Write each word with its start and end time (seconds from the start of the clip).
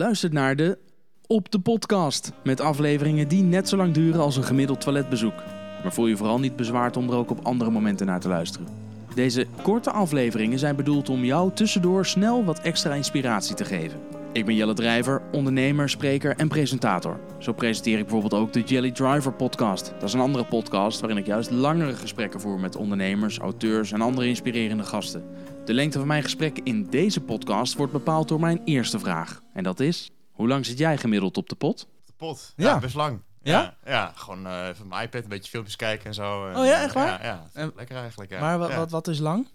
luistert 0.00 0.32
naar 0.32 0.56
de 0.56 0.78
Op 1.26 1.50
de 1.50 1.58
Podcast. 1.58 2.32
Met 2.44 2.60
afleveringen 2.60 3.28
die 3.28 3.42
net 3.42 3.68
zo 3.68 3.76
lang 3.76 3.94
duren 3.94 4.20
als 4.20 4.36
een 4.36 4.44
gemiddeld 4.44 4.80
toiletbezoek. 4.80 5.34
Maar 5.82 5.92
voel 5.92 6.06
je 6.06 6.16
vooral 6.16 6.38
niet 6.38 6.56
bezwaard 6.56 6.96
om 6.96 7.10
er 7.10 7.16
ook 7.16 7.30
op 7.30 7.44
andere 7.44 7.70
momenten 7.70 8.06
naar 8.06 8.20
te 8.20 8.28
luisteren. 8.28 8.68
Deze 9.14 9.46
korte 9.62 9.90
afleveringen 9.90 10.58
zijn 10.58 10.76
bedoeld 10.76 11.08
om 11.08 11.24
jou 11.24 11.52
tussendoor 11.54 12.06
snel 12.06 12.44
wat 12.44 12.60
extra 12.60 12.94
inspiratie 12.94 13.54
te 13.54 13.64
geven. 13.64 14.00
Ik 14.32 14.46
ben 14.46 14.54
Jelle 14.54 14.74
Drijver, 14.74 15.22
ondernemer, 15.32 15.88
spreker 15.88 16.36
en 16.36 16.48
presentator. 16.48 17.20
Zo 17.38 17.52
presenteer 17.52 17.98
ik 17.98 18.06
bijvoorbeeld 18.06 18.42
ook 18.42 18.52
de 18.52 18.62
Jelly 18.62 18.90
Driver 18.90 19.32
podcast. 19.32 19.92
Dat 19.98 20.08
is 20.08 20.12
een 20.12 20.20
andere 20.20 20.44
podcast 20.44 21.00
waarin 21.00 21.18
ik 21.18 21.26
juist 21.26 21.50
langere 21.50 21.92
gesprekken 21.92 22.40
voer 22.40 22.60
met 22.60 22.76
ondernemers, 22.76 23.38
auteurs 23.38 23.92
en 23.92 24.00
andere 24.00 24.26
inspirerende 24.26 24.84
gasten. 24.84 25.24
De 25.70 25.76
lengte 25.76 25.98
van 25.98 26.06
mijn 26.06 26.22
gesprek 26.22 26.58
in 26.58 26.90
deze 26.90 27.20
podcast 27.20 27.74
wordt 27.74 27.92
bepaald 27.92 28.28
door 28.28 28.40
mijn 28.40 28.60
eerste 28.64 28.98
vraag. 28.98 29.42
En 29.52 29.62
dat 29.62 29.80
is, 29.80 30.10
hoe 30.30 30.48
lang 30.48 30.66
zit 30.66 30.78
jij 30.78 30.98
gemiddeld 30.98 31.36
op 31.36 31.48
de 31.48 31.54
pot? 31.54 31.86
de 32.04 32.12
pot. 32.16 32.52
Ja. 32.56 32.64
Ja, 32.64 32.78
best 32.78 32.94
lang. 32.94 33.22
Ja? 33.42 33.60
Ja, 33.60 33.90
ja 33.90 34.12
gewoon 34.14 34.46
eh 34.46 34.68
even 34.68 34.88
mijn 34.88 35.04
iPad, 35.04 35.22
een 35.22 35.28
beetje 35.28 35.50
filmpjes 35.50 35.76
kijken 35.76 36.06
en 36.06 36.14
zo. 36.14 36.48
En, 36.48 36.56
Oh 36.56 36.64
ja, 36.64 36.82
echt 36.82 36.94
waar? 36.94 37.06
Ja, 37.06 37.24
ja 37.24 37.50
En- 37.52 37.72
lekker 37.76 37.96
eigenlijk. 37.96 38.30
Ja. 38.30 38.40
Maar 38.40 38.58
wat, 38.58 38.68
ja. 38.68 38.76
wat, 38.76 38.90
wat 38.90 39.08
is 39.08 39.18
lang? 39.18 39.48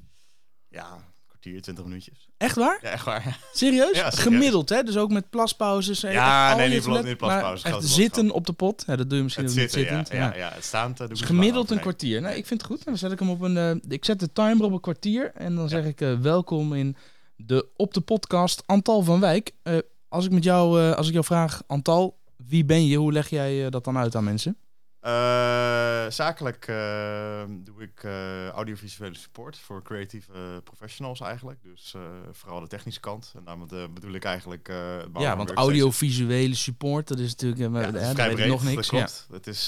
Ja, 0.69 0.91
een 0.91 1.01
kwartier, 1.27 1.61
twintig 1.61 1.83
minuutjes. 1.85 2.24
Echt 2.37 2.55
waar? 2.55 2.79
Ja, 2.81 2.89
echt 2.89 3.05
waar. 3.05 3.39
Serieus? 3.53 3.97
Ja, 3.97 4.09
serieus. 4.11 4.19
Gemiddeld, 4.19 4.69
hè? 4.69 4.83
Dus 4.83 4.97
ook 4.97 5.11
met 5.11 5.29
plaspauzes. 5.29 6.03
en 6.03 6.11
Ja, 6.11 6.43
echt 6.43 6.51
al 6.53 6.57
nee, 6.59 6.69
niet 6.69 6.83
pla- 6.83 7.01
niet 7.01 7.17
plaspauzes, 7.17 7.71
Echt 7.71 7.83
zitten 7.87 8.31
op 8.31 8.45
de 8.45 8.53
pot. 8.53 8.83
Ja, 8.87 8.95
dat 8.95 9.09
doe 9.09 9.17
je 9.17 9.23
misschien 9.23 9.45
Het 9.45 9.53
ook 9.53 9.59
niet 9.59 9.71
zitten, 9.71 9.91
ja, 9.93 9.97
zittend. 10.05 10.19
ja, 10.21 10.35
ja, 10.35 10.51
Het 10.53 10.63
staand 10.63 10.91
eh, 10.91 10.97
doe 10.97 11.07
Dus 11.07 11.19
niet 11.19 11.27
gemiddeld 11.29 11.69
een 11.69 11.75
lang, 11.75 11.85
nee. 11.85 11.93
kwartier. 11.95 12.21
Nou, 12.21 12.35
ik 12.35 12.45
vind 12.45 12.61
het 12.61 12.71
goed. 12.71 12.85
Dan 12.85 12.97
zet 12.97 13.11
ik 13.11 13.19
hem 13.19 13.29
op 13.29 13.41
een. 13.41 13.57
eh, 13.57 13.71
ik 13.91 14.05
zet 14.05 14.19
de 14.19 14.31
timer 14.33 14.63
op 14.65 14.71
een 14.71 14.79
kwartier. 14.79 15.31
En 15.35 15.55
dan 15.55 15.69
zeg 15.69 15.85
ik 15.85 16.01
eh, 16.01 16.13
welkom 16.19 16.73
in 16.73 16.95
de 17.35 17.67
op 17.75 17.93
de 17.93 18.01
podcast 18.01 18.63
Antal 18.65 19.01
van 19.01 19.19
Wijk. 19.19 19.51
Eh, 19.63 19.77
als 20.09 20.25
ik 20.25 20.31
met 20.31 20.43
jou, 20.43 20.81
eh, 20.81 20.91
als 20.95 21.07
ik 21.07 21.13
jou 21.13 21.25
vraag, 21.25 21.61
Antal, 21.67 22.17
wie 22.47 22.65
ben 22.65 22.85
je? 22.85 22.97
Hoe 22.97 23.11
leg 23.11 23.29
jij 23.29 23.65
eh, 23.65 23.71
dat 23.71 23.83
dan 23.83 23.97
uit 23.97 24.15
aan 24.15 24.23
mensen? 24.23 24.57
Eh, 25.05 26.05
zakelijk 26.09 26.67
eh, 26.67 27.43
doe 27.49 27.81
ik 27.81 28.03
eh, 28.03 28.49
audiovisuele 28.49 29.15
support 29.15 29.57
voor 29.57 29.83
creatieve 29.83 30.61
professionals 30.63 31.19
eigenlijk. 31.19 31.63
Dus 31.63 31.95
vooral 32.31 32.59
de 32.59 32.67
technische 32.67 32.99
kant. 32.99 33.33
En 33.35 33.43
daarmee 33.43 33.89
bedoel 33.89 34.13
ik 34.13 34.23
eigenlijk... 34.23 34.67
ja, 35.13 35.37
want 35.37 35.51
audiovisuele 35.51 36.55
support, 36.55 37.07
dat 37.07 37.19
is 37.19 37.29
natuurlijk. 37.29 37.61
Ja, 37.61 37.79
hè, 37.79 37.91
dat 37.91 38.01
is 38.01 38.33
breed, 38.33 38.47
nog 38.47 38.63
niks. 38.63 38.89
Dat 38.89 38.99
Ja. 39.27 39.35
Het 39.35 39.47
is, 39.47 39.67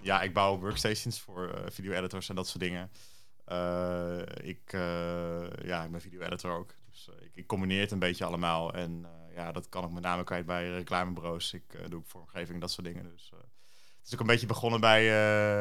ja, 0.00 0.22
ik 0.22 0.32
bouw 0.32 0.58
workstations 0.58 1.20
voor 1.20 1.50
eh, 1.50 1.70
video-editors 1.70 2.28
en 2.28 2.34
dat 2.34 2.48
soort 2.48 2.62
dingen. 2.62 2.90
Ik, 4.42 4.72
ja, 5.62 5.84
ik 5.84 5.90
ben 5.90 6.00
video-editor 6.00 6.52
ook. 6.52 6.74
Dus 6.90 7.08
ik, 7.20 7.30
ik 7.34 7.46
combineer 7.46 7.80
het 7.80 7.90
een 7.90 7.98
beetje 7.98 8.24
allemaal. 8.24 8.74
En 8.74 9.06
ja, 9.34 9.52
dat 9.52 9.68
kan 9.68 9.84
ik 9.84 9.90
met 9.90 10.02
name 10.02 10.24
kwijt 10.24 10.46
bij 10.46 10.70
reclamebureaus. 10.70 11.52
Ik 11.52 11.64
doe 11.88 11.98
ook 11.98 12.06
vormgeving, 12.06 12.60
dat 12.60 12.70
soort 12.70 12.86
dingen. 12.86 13.04
Dus 13.04 13.32
is 14.08 14.14
ook 14.14 14.20
een 14.20 14.26
beetje 14.26 14.46
begonnen 14.46 14.80
bij, 14.80 15.00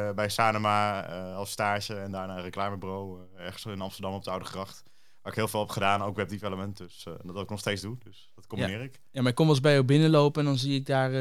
eh, 0.09 0.15
bij 0.15 0.29
Sanema 0.29 1.05
eh, 1.07 1.35
als 1.35 1.51
stage. 1.51 1.95
En 1.95 2.11
daarna 2.11 2.35
een 2.37 2.43
reclamebureau 2.43 3.19
eh, 3.35 3.45
ergens 3.45 3.65
in 3.65 3.81
Amsterdam 3.81 4.13
op 4.13 4.23
de 4.23 4.29
Oude 4.29 4.45
Gracht. 4.45 4.83
Waar 5.21 5.31
ik 5.31 5.37
heel 5.37 5.47
veel 5.47 5.59
heb 5.59 5.69
gedaan, 5.69 6.01
ook 6.03 6.15
webdevelopment. 6.15 6.77
Dus 6.77 7.03
eh, 7.07 7.13
dat 7.23 7.35
ook 7.35 7.49
nog 7.49 7.59
steeds 7.59 7.81
doe. 7.81 7.97
Dus 8.03 8.31
dat 8.35 8.47
combineer 8.47 8.81
ik. 8.81 8.99
Ja, 9.11 9.21
maar 9.21 9.29
ik 9.29 9.35
kom 9.35 9.45
wel 9.45 9.53
eens 9.55 9.63
bij 9.63 9.73
jou 9.73 9.85
binnenlopen 9.85 10.41
en 10.41 10.47
dan 10.47 10.57
zie 10.57 10.75
ik 10.75 10.85
daar 10.85 11.11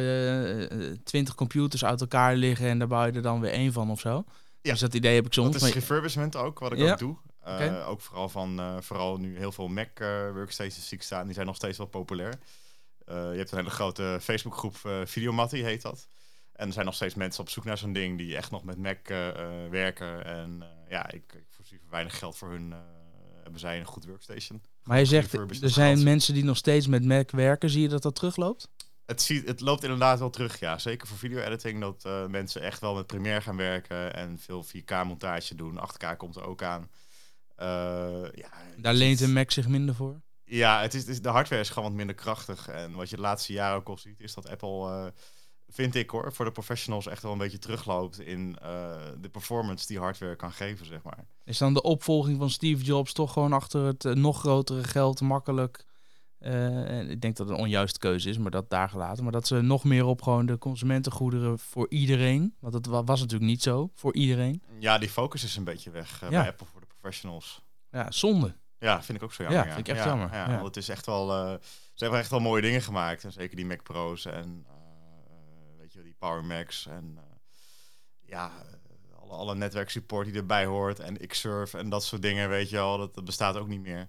twintig 1.04 1.34
computers 1.34 1.84
uit 1.84 2.00
elkaar 2.00 2.34
liggen 2.36 2.68
en 2.68 2.78
daar 2.78 2.88
bouw 2.88 3.06
je 3.06 3.12
er 3.12 3.22
dan 3.22 3.40
weer 3.40 3.52
één 3.52 3.72
van 3.72 3.90
of 3.90 4.00
zo. 4.00 4.24
Ja. 4.60 4.70
Dus 4.70 4.80
dat 4.80 4.94
idee 4.94 5.14
heb 5.14 5.26
ik 5.26 5.32
soms. 5.32 5.52
Dat 5.52 5.62
is 5.68 5.74
refurbishment 5.74 6.36
ook, 6.36 6.58
wat 6.58 6.72
ik 6.72 6.78
Ja. 6.78 6.92
ook 6.92 6.98
doe. 6.98 7.16
Oké. 7.40 7.84
Ook 7.86 8.00
vooral 8.00 8.28
van, 8.28 8.82
vooral 8.82 9.16
nu 9.16 9.38
heel 9.38 9.52
veel 9.52 9.68
Mac 9.68 9.98
workstations 10.32 10.88
zie 10.88 10.96
ik 10.96 11.02
staan. 11.02 11.24
Die 11.24 11.34
zijn 11.34 11.46
nog 11.46 11.56
steeds 11.56 11.78
wel 11.78 11.86
populair. 11.86 12.38
Je 13.06 13.12
hebt 13.36 13.50
een 13.50 13.58
hele 13.58 13.70
grote 13.70 14.18
Facebookgroep, 14.20 14.76
Videomatty 15.04 15.62
heet 15.62 15.82
dat. 15.82 16.08
En 16.56 16.66
er 16.66 16.72
zijn 16.72 16.84
nog 16.84 16.94
steeds 16.94 17.14
mensen 17.14 17.40
op 17.42 17.48
zoek 17.48 17.64
naar 17.64 17.78
zo'n 17.78 17.92
ding 17.92 18.18
die 18.18 18.36
echt 18.36 18.50
nog 18.50 18.64
met 18.64 18.78
Mac 18.78 19.08
eh, 19.08 19.28
eh, 19.28 19.70
werken. 19.70 20.24
En 20.24 20.62
eh, 20.62 20.90
ja, 20.90 21.10
ik, 21.12 21.32
ik 21.32 21.44
voorzie 21.50 21.78
voor 21.80 21.90
weinig 21.90 22.18
geld 22.18 22.36
voor 22.36 22.50
hun. 22.50 22.74
hebben 23.42 23.60
zij 23.60 23.78
een 23.78 23.84
goed 23.86 24.04
workstation. 24.04 24.62
Maar 24.82 24.98
je 24.98 25.04
zegt, 25.04 25.32
er 25.34 25.70
zijn 25.70 26.02
mensen 26.02 26.34
die 26.34 26.44
nog 26.44 26.56
steeds 26.56 26.86
met 26.86 27.04
Mac 27.04 27.30
werken. 27.30 27.70
Zie 27.70 27.82
je 27.82 27.88
dat 27.88 28.02
dat 28.02 28.14
terugloopt? 28.14 28.68
Het, 29.06 29.22
ziet, 29.22 29.46
het 29.46 29.60
loopt 29.60 29.82
inderdaad 29.82 30.18
wel 30.18 30.30
terug, 30.30 30.58
ja. 30.60 30.78
Zeker 30.78 31.06
voor 31.06 31.16
video-editing, 31.18 31.80
dat 31.80 32.28
mensen 32.30 32.62
echt 32.62 32.80
wel 32.80 32.94
met 32.94 33.06
Premiere 33.06 33.40
gaan 33.40 33.56
werken 33.56 34.14
en 34.14 34.38
veel 34.38 34.64
4K-montage 34.64 35.54
doen. 35.54 35.78
8K 35.78 36.16
komt 36.16 36.36
er 36.36 36.44
ook 36.46 36.62
aan. 36.62 36.90
Ja, 38.34 38.50
Daar 38.76 38.94
leent 38.94 39.20
een 39.20 39.32
Mac 39.32 39.50
zich 39.50 39.68
minder 39.68 39.94
voor. 39.94 40.20
Ja, 40.44 40.80
het 40.80 40.94
is, 40.94 41.00
het 41.00 41.10
is- 41.10 41.22
de 41.22 41.28
hardware 41.28 41.60
is 41.60 41.68
gewoon 41.68 41.88
wat 41.88 41.96
minder 41.98 42.14
krachtig. 42.16 42.68
En 42.68 42.92
wat 42.92 43.10
je 43.10 43.16
de 43.16 43.22
laatste 43.22 43.52
jaren 43.52 43.76
ook 43.76 43.88
al 43.88 43.98
ziet, 43.98 44.20
is 44.20 44.34
dat 44.34 44.48
Apple, 44.48 45.12
vind 45.76 45.94
ik 45.94 46.10
hoor, 46.10 46.32
voor 46.32 46.44
de 46.44 46.52
professionals 46.52 47.06
echt 47.06 47.22
wel 47.22 47.32
een 47.32 47.38
beetje 47.38 47.58
terugloopt 47.58 48.20
in 48.20 48.56
eh, 48.62 48.96
de 49.20 49.28
performance 49.28 49.86
die 49.86 49.98
hardware 49.98 50.36
kan 50.36 50.52
geven, 50.52 50.86
zeg 50.86 51.02
maar. 51.02 51.26
Is 51.44 51.58
dan 51.58 51.74
de 51.74 51.82
opvolging 51.82 52.38
van 52.38 52.50
Steve 52.50 52.84
Jobs 52.84 53.12
toch 53.12 53.32
gewoon 53.32 53.52
achter 53.52 53.84
het 53.84 54.04
eh, 54.04 54.12
nog 54.12 54.38
grotere 54.40 54.84
geld 54.84 55.20
makkelijk? 55.20 55.84
en 56.38 57.10
ik 57.10 57.20
denk 57.20 57.36
dat 57.36 57.46
het 57.48 57.56
een 57.56 57.62
onjuiste 57.62 57.98
keuze 57.98 58.28
is, 58.30 58.38
maar 58.38 58.50
dat 58.50 58.70
daar 58.70 58.88
gelaten. 58.88 59.22
Maar 59.22 59.32
dat 59.32 59.46
ze 59.46 59.60
nog 59.60 59.84
meer 59.84 60.04
op 60.04 60.22
gewoon 60.22 60.46
de 60.46 60.58
consumentengoederen 60.58 61.58
voor 61.58 61.86
iedereen. 61.90 62.54
Want 62.60 62.72
dat 62.72 62.86
wa- 62.86 63.04
was 63.04 63.20
natuurlijk 63.20 63.50
niet 63.50 63.62
zo 63.62 63.90
voor 63.94 64.14
iedereen. 64.14 64.62
Ja, 64.78 64.98
die 64.98 65.08
focus 65.08 65.44
is 65.44 65.56
een 65.56 65.64
beetje 65.64 65.90
weg 65.90 66.20
Ja. 66.20 66.28
bij 66.28 66.46
Apple 66.48 66.66
voor 66.66 66.80
de 66.80 66.86
professionals. 66.86 67.62
Ja, 67.90 68.10
zonde. 68.10 68.56
Ja, 68.78 69.02
vind 69.02 69.18
ik 69.18 69.24
ook 69.24 69.32
zo 69.32 69.42
jammer. 69.42 69.66
Ja, 69.66 69.74
vind 69.74 69.88
ik 69.88 69.94
echt 69.94 70.04
jammer, 70.04 70.32
Ja, 70.32 70.48
ja. 70.48 70.54
Want 70.54 70.66
het 70.66 70.76
is 70.76 70.88
echt 70.88 71.06
wel, 71.06 71.28
ze 71.94 72.02
hebben 72.04 72.18
echt 72.20 72.30
wel 72.30 72.40
mooie 72.40 72.62
dingen 72.62 72.82
gemaakt. 72.82 73.24
En 73.24 73.32
zeker 73.32 73.56
die 73.56 73.66
Mac 73.66 73.82
Pro's 73.82 74.24
en 74.26 74.64
eh, 74.68 74.74
weet 75.78 75.92
je, 75.92 76.02
die 76.02 76.15
Power 76.26 76.44
Macs 76.44 76.86
en 76.86 77.14
eh, 77.16 77.22
ja, 78.20 78.52
alle, 79.20 79.32
alle 79.32 79.54
netwerksupport 79.54 80.26
die 80.26 80.36
erbij 80.36 80.64
hoort 80.64 81.00
en 81.00 81.26
Xserve 81.26 81.78
en 81.78 81.88
dat 81.88 82.04
soort 82.04 82.22
dingen, 82.22 82.48
weet 82.48 82.70
je 82.70 82.76
wel, 82.76 82.98
dat, 82.98 83.14
dat 83.14 83.24
bestaat 83.24 83.56
ook 83.56 83.68
niet 83.68 83.80
meer. 83.80 84.08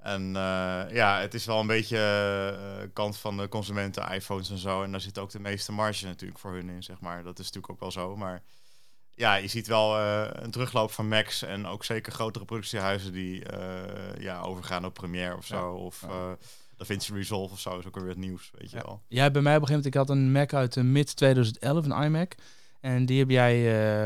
En 0.00 0.36
eh, 0.36 0.84
ja, 0.90 1.20
het 1.20 1.34
is 1.34 1.44
wel 1.44 1.60
een 1.60 1.66
beetje 1.66 1.98
eh, 1.98 2.88
kant 2.92 3.16
van 3.16 3.36
de 3.36 3.48
consumenten, 3.48 4.12
iPhones 4.12 4.50
en 4.50 4.58
zo. 4.58 4.82
En 4.82 4.90
daar 4.90 5.00
zit 5.00 5.18
ook 5.18 5.30
de 5.30 5.40
meeste 5.40 5.72
marge 5.72 6.06
natuurlijk 6.06 6.40
voor 6.40 6.52
hun 6.52 6.68
in, 6.68 6.82
zeg 6.82 7.00
maar. 7.00 7.22
Dat 7.22 7.38
is 7.38 7.44
natuurlijk 7.44 7.72
ook 7.72 7.80
wel 7.80 7.90
zo, 7.90 8.16
maar 8.16 8.42
ja, 9.14 9.34
je 9.34 9.48
ziet 9.48 9.66
wel 9.66 9.98
een 9.98 10.50
terugloop 10.50 10.90
van 10.90 11.08
Macs 11.08 11.42
en 11.42 11.66
ook 11.66 11.84
zeker 11.84 12.12
grotere 12.12 12.44
productiehuizen 12.44 13.12
die 13.12 13.44
ja, 14.18 14.40
overgaan 14.40 14.84
op 14.84 14.94
Premiere 14.94 15.36
of 15.36 15.46
zo. 15.46 15.76
Ja. 15.76 15.82
Of 15.82 16.00
Ja. 16.00 16.36
DaVinci 16.76 17.12
Resolve 17.14 17.52
of 17.52 17.60
zo 17.60 17.78
is 17.78 17.86
ook 17.86 17.98
weer 17.98 18.08
het 18.08 18.16
nieuws, 18.18 18.50
weet 18.58 18.70
je 18.70 18.76
Ja. 18.76 18.82
wel. 18.84 19.02
Jij 19.08 19.30
bij 19.30 19.42
mij 19.42 19.56
op 19.56 19.60
een 19.62 19.66
gegeven 19.68 19.90
moment, 19.92 20.08
ik 20.10 20.16
had 20.16 20.24
een 20.24 20.32
Mac 20.32 20.52
uit 20.52 20.72
de 20.72 20.82
mid 20.82 21.16
2011, 21.16 21.84
een 21.84 22.02
iMac. 22.04 22.34
En 22.80 23.06
die 23.06 23.18
heb 23.18 23.30
jij 23.30 23.54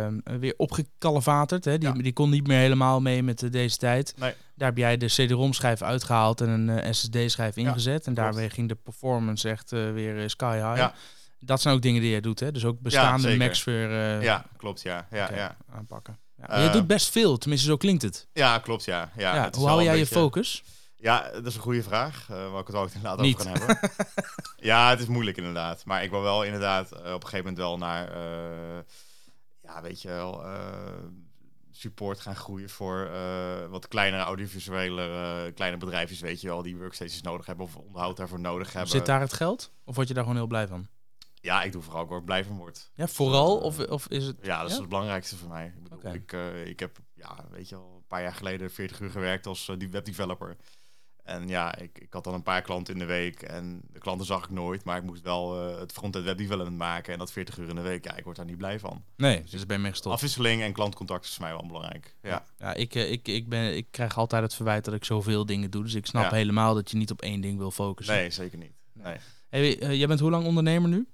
eh, 0.04 0.12
weer 0.40 0.54
opgekalevaterd. 0.56 1.64
Hè? 1.64 1.78
Die, 1.78 1.88
Ja. 1.88 1.94
die 1.94 2.12
kon 2.12 2.30
niet 2.30 2.46
meer 2.46 2.58
helemaal 2.58 3.00
mee 3.00 3.22
met 3.22 3.42
eh, 3.42 3.50
deze 3.50 3.76
tijd. 3.76 4.14
Nee. 4.16 4.34
Daar 4.54 4.68
heb 4.68 4.76
jij 4.78 4.96
de 4.96 5.06
CD-ROM-schijf 5.06 5.82
uitgehaald 5.82 6.40
en 6.40 6.48
een 6.48 6.68
eh, 6.68 6.92
SSD-schijf 6.92 7.54
Ja, 7.56 7.62
ingezet. 7.62 8.06
en 8.06 8.14
daarmee 8.14 8.50
ging 8.50 8.68
de 8.68 8.74
performance 8.74 9.48
echt 9.48 9.70
weer 9.70 10.30
sky 10.30 10.54
high. 10.56 10.76
Ja. 10.76 10.94
Dat 11.40 11.60
zijn 11.60 11.74
ook 11.74 11.82
dingen 11.82 12.00
die 12.00 12.10
jij 12.10 12.20
doet, 12.20 12.40
hè? 12.40 12.52
Dus 12.52 12.64
ook 12.64 12.80
bestaande. 12.80 13.36
Macs 13.36 13.64
weer 13.64 13.90
Ja, 14.22 14.44
klopt, 14.56 14.82
ja. 14.82 15.06
Ja, 15.10 15.34
ja. 15.34 15.56
aanpakken. 15.72 16.18
Ja, 16.36 16.42
Eh, 16.44 16.48
maar 16.50 16.62
je 16.64 16.70
doet 16.70 16.86
best 16.86 17.10
veel, 17.10 17.38
tenminste 17.38 17.66
zo 17.68 17.76
klinkt 17.76 18.02
het. 18.02 18.26
ja 18.32 18.58
klopt, 18.58 18.84
ja. 18.84 19.10
ja, 19.16 19.44
het 19.44 19.56
hoe 19.56 19.66
hou 19.66 19.82
jij 19.82 19.98
je 19.98 20.06
focus? 20.06 20.62
Ja, 21.00 21.30
dat 21.30 21.46
is 21.46 21.54
een 21.54 21.60
goede 21.60 21.82
vraag, 21.82 22.26
eh 22.30 22.50
waar 22.52 22.60
ik 22.60 22.66
het 22.66 22.76
ook 22.76 22.86
inderdaad 22.86 23.20
Niet. 23.20 23.38
over 23.40 23.52
kan 23.52 23.60
hebben. 23.60 23.90
ja, 24.70 24.90
het 24.90 25.00
is 25.00 25.06
moeilijk 25.06 25.36
inderdaad. 25.36 25.84
Maar 25.84 26.02
ik 26.02 26.10
wil 26.10 26.22
wel 26.22 26.42
inderdaad 26.44 26.92
eh, 26.92 26.98
op 26.98 27.22
een 27.22 27.28
gegeven 27.28 27.38
moment 27.38 27.58
wel 27.58 27.78
naar, 27.78 28.08
eh, 28.12 28.82
ja, 29.62 29.82
weet 29.82 30.02
je 30.02 30.08
wel, 30.08 30.44
support 31.70 32.20
gaan 32.20 32.36
groeien 32.36 32.70
voor 32.70 33.10
wat 33.70 33.88
kleinere 33.88 34.22
audiovisuele 34.22 35.52
kleine 35.54 35.76
bedrijfjes, 35.76 36.20
weet 36.20 36.40
je 36.40 36.48
wel, 36.48 36.62
die 36.62 36.76
workstations 36.76 37.22
nodig 37.22 37.46
hebben 37.46 37.64
of 37.64 37.76
onderhoud 37.76 38.16
daarvoor 38.16 38.40
nodig 38.40 38.72
hebben. 38.72 38.90
Zit 38.90 39.06
daar 39.06 39.20
het 39.20 39.32
geld? 39.32 39.72
Of 39.84 39.94
word 39.94 40.08
je 40.08 40.14
daar 40.14 40.22
gewoon 40.22 40.38
heel 40.38 40.46
blij 40.48 40.66
van? 40.66 40.86
Ja, 41.34 41.62
ik 41.62 41.72
doe 41.72 41.82
vooral 41.82 42.02
ook 42.02 42.08
waar 42.08 42.18
ik 42.18 42.24
blij 42.24 42.44
van 42.44 42.56
word. 42.56 42.90
Ja, 42.94 43.06
vooral? 43.06 43.58
Of, 43.58 43.78
of 43.78 44.08
is 44.08 44.24
het... 44.26 44.36
Ja, 44.42 44.58
dat 44.60 44.66
is 44.68 44.74
Ja? 44.74 44.80
het 44.80 44.88
belangrijkste 44.88 45.36
voor 45.36 45.48
mij. 45.48 45.66
Ik, 45.66 45.82
bedoel, 45.82 46.14
ik, 46.14 46.32
ik 46.66 46.80
heb, 46.80 46.98
ja, 47.14 47.36
weet 47.50 47.68
je 47.68 47.74
wel, 47.74 47.94
een 47.96 48.06
paar 48.06 48.22
jaar 48.22 48.34
geleden 48.34 48.70
40 48.70 49.00
uur 49.00 49.10
gewerkt 49.10 49.46
als 49.46 49.72
die 49.78 49.90
webdeveloper. 49.90 50.56
En 51.28 51.48
ja, 51.48 51.76
ik, 51.78 51.98
ik 51.98 52.12
had 52.12 52.24
dan 52.24 52.34
een 52.34 52.42
paar 52.42 52.62
klanten 52.62 52.92
in 52.92 52.98
de 52.98 53.04
week 53.06 53.42
en 53.42 53.80
de 53.92 53.98
klanten 53.98 54.26
zag 54.26 54.44
ik 54.44 54.50
nooit, 54.50 54.84
maar 54.84 54.96
ik 54.96 55.02
moest 55.02 55.22
wel 55.22 55.68
eh, 55.70 55.78
het 55.78 55.92
front-end 55.92 56.24
webdevelopment 56.24 56.76
maken 56.78 57.12
en 57.12 57.18
dat 57.18 57.32
40 57.32 57.58
uur 57.58 57.68
in 57.68 57.74
de 57.74 57.80
week. 57.82 58.04
Ja, 58.04 58.16
ik 58.16 58.24
word 58.24 58.36
daar 58.36 58.44
niet 58.44 58.56
blij 58.56 58.78
van. 58.78 59.04
Nee, 59.16 59.42
dus 59.44 59.66
ben 59.66 59.82
je 59.82 59.88
gestopt. 59.88 60.14
Afwisseling 60.14 60.62
en 60.62 60.72
klantcontact 60.72 61.24
is 61.24 61.34
voor 61.34 61.42
mij 61.44 61.52
wel 61.52 61.66
belangrijk. 61.66 62.14
Ja, 62.22 62.44
Ja, 62.58 62.74
ik, 62.74 62.94
eh, 62.94 63.10
ik, 63.10 63.28
ik, 63.28 63.48
ben, 63.48 63.76
ik 63.76 63.86
krijg 63.90 64.16
altijd 64.18 64.42
het 64.42 64.54
verwijt 64.54 64.84
dat 64.84 64.94
ik 64.94 65.04
zoveel 65.04 65.46
dingen 65.46 65.70
doe. 65.70 65.82
Dus 65.82 65.94
ik 65.94 66.06
snap 66.06 66.30
Ja. 66.30 66.36
helemaal 66.36 66.74
dat 66.74 66.90
je 66.90 66.96
niet 66.96 67.10
op 67.10 67.22
één 67.22 67.40
ding 67.40 67.58
wil 67.58 67.70
focussen. 67.70 68.14
nee, 68.14 68.30
zeker 68.30 68.58
niet. 68.58 68.76
Nee. 68.92 69.16
Hey, 69.48 69.78
eh, 69.80 69.94
jij 69.94 70.06
bent 70.06 70.20
hoe 70.20 70.30
lang 70.30 70.44
ondernemer 70.46 70.88
nu? 70.90 71.08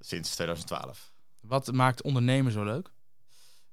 Sinds 0.00 0.30
2012. 0.34 1.12
Wat 1.40 1.72
maakt 1.72 2.02
ondernemen 2.02 2.52
zo 2.52 2.64
leuk? 2.64 2.90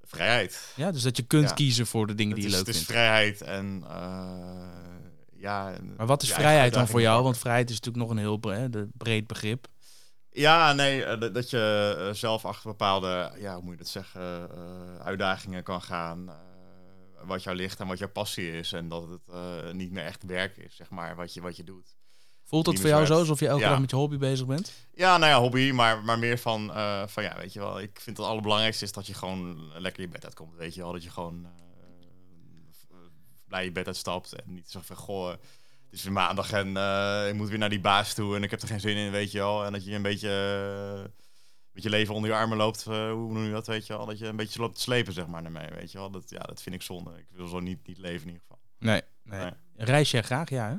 Vrijheid. 0.02 0.74
Ja, 0.76 0.92
dus 0.92 1.02
dat 1.02 1.18
je 1.18 1.24
kunt 1.24 1.50
Ja. 1.50 1.56
kiezen 1.56 1.88
voor 1.88 2.08
de 2.08 2.16
dingen 2.16 2.36
die 2.36 2.46
is, 2.46 2.52
je 2.52 2.58
leuk 2.58 2.66
het 2.68 2.76
is 2.76 2.82
vindt. 2.86 2.92
vrijheid 3.00 3.42
en 3.42 3.84
ja... 5.44 5.74
Maar 5.98 6.06
wat 6.06 6.22
is 6.24 6.34
vrijheid 6.34 6.74
dan 6.74 6.88
voor 6.88 7.00
jou? 7.02 7.08
pakken. 7.14 7.24
Want 7.32 7.38
vrijheid 7.38 7.70
is 7.70 7.76
natuurlijk 7.80 8.04
nog 8.04 8.12
een 8.14 8.22
heel 8.24 8.38
bre- 8.38 8.70
de- 8.70 8.90
breed 8.98 9.28
begrip. 9.28 9.68
Ja, 10.30 10.74
nee, 10.74 11.04
eh, 11.04 11.20
dat- 11.20 11.34
dat 11.34 11.50
je 11.50 11.96
eh, 12.08 12.14
zelf 12.14 12.46
achter 12.46 12.70
bepaalde, 12.70 13.32
ja, 13.40 13.54
hoe 13.54 13.64
moet 13.64 13.72
je 13.72 13.78
dat 13.78 13.88
zeggen, 13.88 14.50
eh, 14.52 15.06
uitdagingen 15.06 15.64
kan 15.64 15.82
gaan. 15.82 16.30
wat 17.26 17.44
jou 17.44 17.56
ligt 17.56 17.80
en 17.80 17.88
wat 17.88 17.98
jouw 17.98 18.10
passie 18.12 18.52
is. 18.52 18.74
En 18.74 18.90
dat 18.90 19.08
het 19.10 19.74
niet 19.74 19.92
meer 19.92 20.04
echt 20.06 20.24
werk 20.24 20.58
is, 20.58 20.76
zeg 20.76 20.90
maar, 20.90 21.16
wat 21.16 21.34
je, 21.34 21.42
wat 21.42 21.56
je 21.56 21.64
doet. 21.64 21.96
Voelt 22.44 22.66
dat 22.66 22.80
voor 22.80 22.90
jou 22.90 23.06
zo, 23.06 23.18
alsof 23.20 23.40
je 23.40 23.48
elke 23.48 23.62
Ja. 23.64 23.70
dag 23.70 23.80
met 23.80 23.90
je 23.90 23.96
hobby 23.96 24.18
bezig 24.18 24.46
bent? 24.46 24.74
Ja, 24.94 25.18
nou 25.18 25.32
ja, 25.32 25.40
hobby, 25.40 25.72
maar, 25.72 26.04
maar 26.04 26.20
meer 26.20 26.38
van, 26.38 26.72
van, 27.08 27.24
ja, 27.24 27.36
weet 27.38 27.54
je 27.54 27.60
wel, 27.60 27.80
ik 27.80 28.00
vind 28.02 28.18
het 28.18 28.26
allerbelangrijkste 28.26 28.84
is 28.86 28.92
dat 28.92 29.08
je 29.08 29.14
gewoon 29.14 29.72
lekker 29.78 30.02
je 30.02 30.08
bed 30.08 30.26
uitkomt, 30.26 30.56
weet 30.56 30.76
je 30.76 30.82
wel. 30.82 30.92
Dat 30.92 31.04
je 31.04 31.10
gewoon 31.10 31.48
blij 33.54 33.66
je 33.66 33.72
bed 33.72 33.88
uitstapt 33.88 34.34
en 34.34 34.54
niet 34.54 34.70
zo 34.70 34.80
van, 34.84 34.96
goh, 34.96 35.30
het 35.30 35.40
is 35.90 36.04
weer 36.04 36.14
maandag 36.14 36.52
en 36.52 36.78
eh, 36.78 37.28
ik 37.28 37.34
moet 37.34 37.50
weer 37.50 37.58
naar 37.58 37.70
die 37.70 37.80
baas 37.80 38.14
toe 38.14 38.36
en 38.36 38.44
ik 38.44 38.52
heb 38.52 38.62
er 38.62 38.68
geen 38.68 38.80
zin 38.80 38.98
in, 38.98 39.12
weet 39.12 39.32
je 39.32 39.38
wel. 39.38 39.66
En 39.66 39.72
dat 39.72 39.86
je 39.86 39.94
een 39.94 40.02
beetje 40.02 40.30
eh, 40.98 41.12
met 41.72 41.84
je 41.84 41.90
leven 41.90 42.14
onder 42.14 42.30
je 42.30 42.36
armen 42.36 42.58
loopt, 42.58 42.86
eh, 42.88 43.12
hoe 43.12 43.34
noem 43.34 43.44
je 43.46 43.52
dat, 43.52 43.68
weet 43.68 43.88
je 43.88 43.94
wel. 43.98 44.06
Dat 44.06 44.20
je 44.20 44.26
een 44.26 44.36
beetje 44.36 44.60
loopt 44.60 44.76
te 44.76 44.82
slepen, 44.82 45.14
zeg 45.14 45.28
maar, 45.28 45.44
ermee, 45.44 45.70
weet 45.70 45.92
je 45.92 45.98
wel. 45.98 46.10
Dat, 46.12 46.30
ja, 46.30 46.40
dat 46.40 46.62
vind 46.62 46.76
ik 46.76 46.82
zonde. 46.82 47.18
Ik 47.18 47.26
wil 47.30 47.48
zo 47.48 47.60
niet, 47.60 47.88
niet 47.88 47.98
leven 47.98 48.22
in 48.22 48.28
ieder 48.34 48.42
geval. 48.42 48.60
Nee. 48.80 49.02
nee. 49.24 49.40
Nee. 49.40 49.52
Reis 49.76 50.12
jij 50.12 50.24
graag? 50.24 50.50
Ja, 50.50 50.70
hè? 50.70 50.76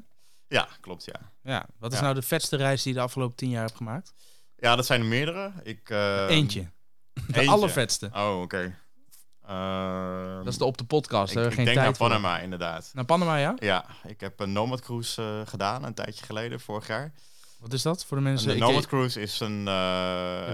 Ja, 0.56 0.68
klopt, 0.80 1.04
ja. 1.04 1.32
Ja. 1.42 1.66
Wat 1.78 1.92
is 1.92 1.98
Ja. 1.98 2.04
nou 2.04 2.14
de 2.14 2.22
vetste 2.22 2.56
reis 2.56 2.82
die 2.82 2.92
je 2.92 2.98
de 2.98 3.04
afgelopen 3.04 3.36
tien 3.36 3.50
jaar 3.50 3.64
hebt 3.64 3.76
gemaakt? 3.76 4.12
Ja, 4.56 4.76
dat 4.76 4.86
zijn 4.86 5.00
er 5.00 5.06
meerdere. 5.06 5.52
Ik, 5.62 5.90
eh, 5.90 6.26
Eentje. 6.28 6.60
De 7.12 7.22
eentje. 7.34 7.50
allervetste. 7.50 8.10
Oh, 8.12 8.40
oké. 8.42 8.56
Ehm, 8.58 8.70
Dat 9.46 10.46
is 10.46 10.58
de 10.58 10.64
op 10.64 10.78
de 10.78 10.84
podcast. 10.84 11.36
Ik, 11.36 11.42
ik 11.44 11.54
denk 11.56 11.64
tijd 11.66 11.76
naar 11.76 11.96
voor. 11.96 12.06
Panama, 12.08 12.38
inderdaad. 12.38 12.90
Naar 12.94 13.04
Panama, 13.04 13.36
ja? 13.36 13.54
Ja, 13.58 13.84
ik 14.06 14.20
heb 14.20 14.40
een 14.40 14.52
Nomad 14.52 14.80
Cruise 14.80 15.22
eh, 15.22 15.48
gedaan 15.50 15.84
een 15.84 15.94
tijdje 15.94 16.24
geleden, 16.24 16.60
vorig 16.60 16.86
jaar. 16.86 17.12
Wat 17.58 17.72
is 17.72 17.82
dat 17.82 18.04
voor 18.04 18.16
de 18.16 18.22
mensen? 18.22 18.48
Een 18.50 18.56
Ik- 18.56 18.62
Nomad 18.62 18.86
Cruise 18.86 19.20
is 19.20 19.40
een, 19.40 19.58
uh, 19.58 19.64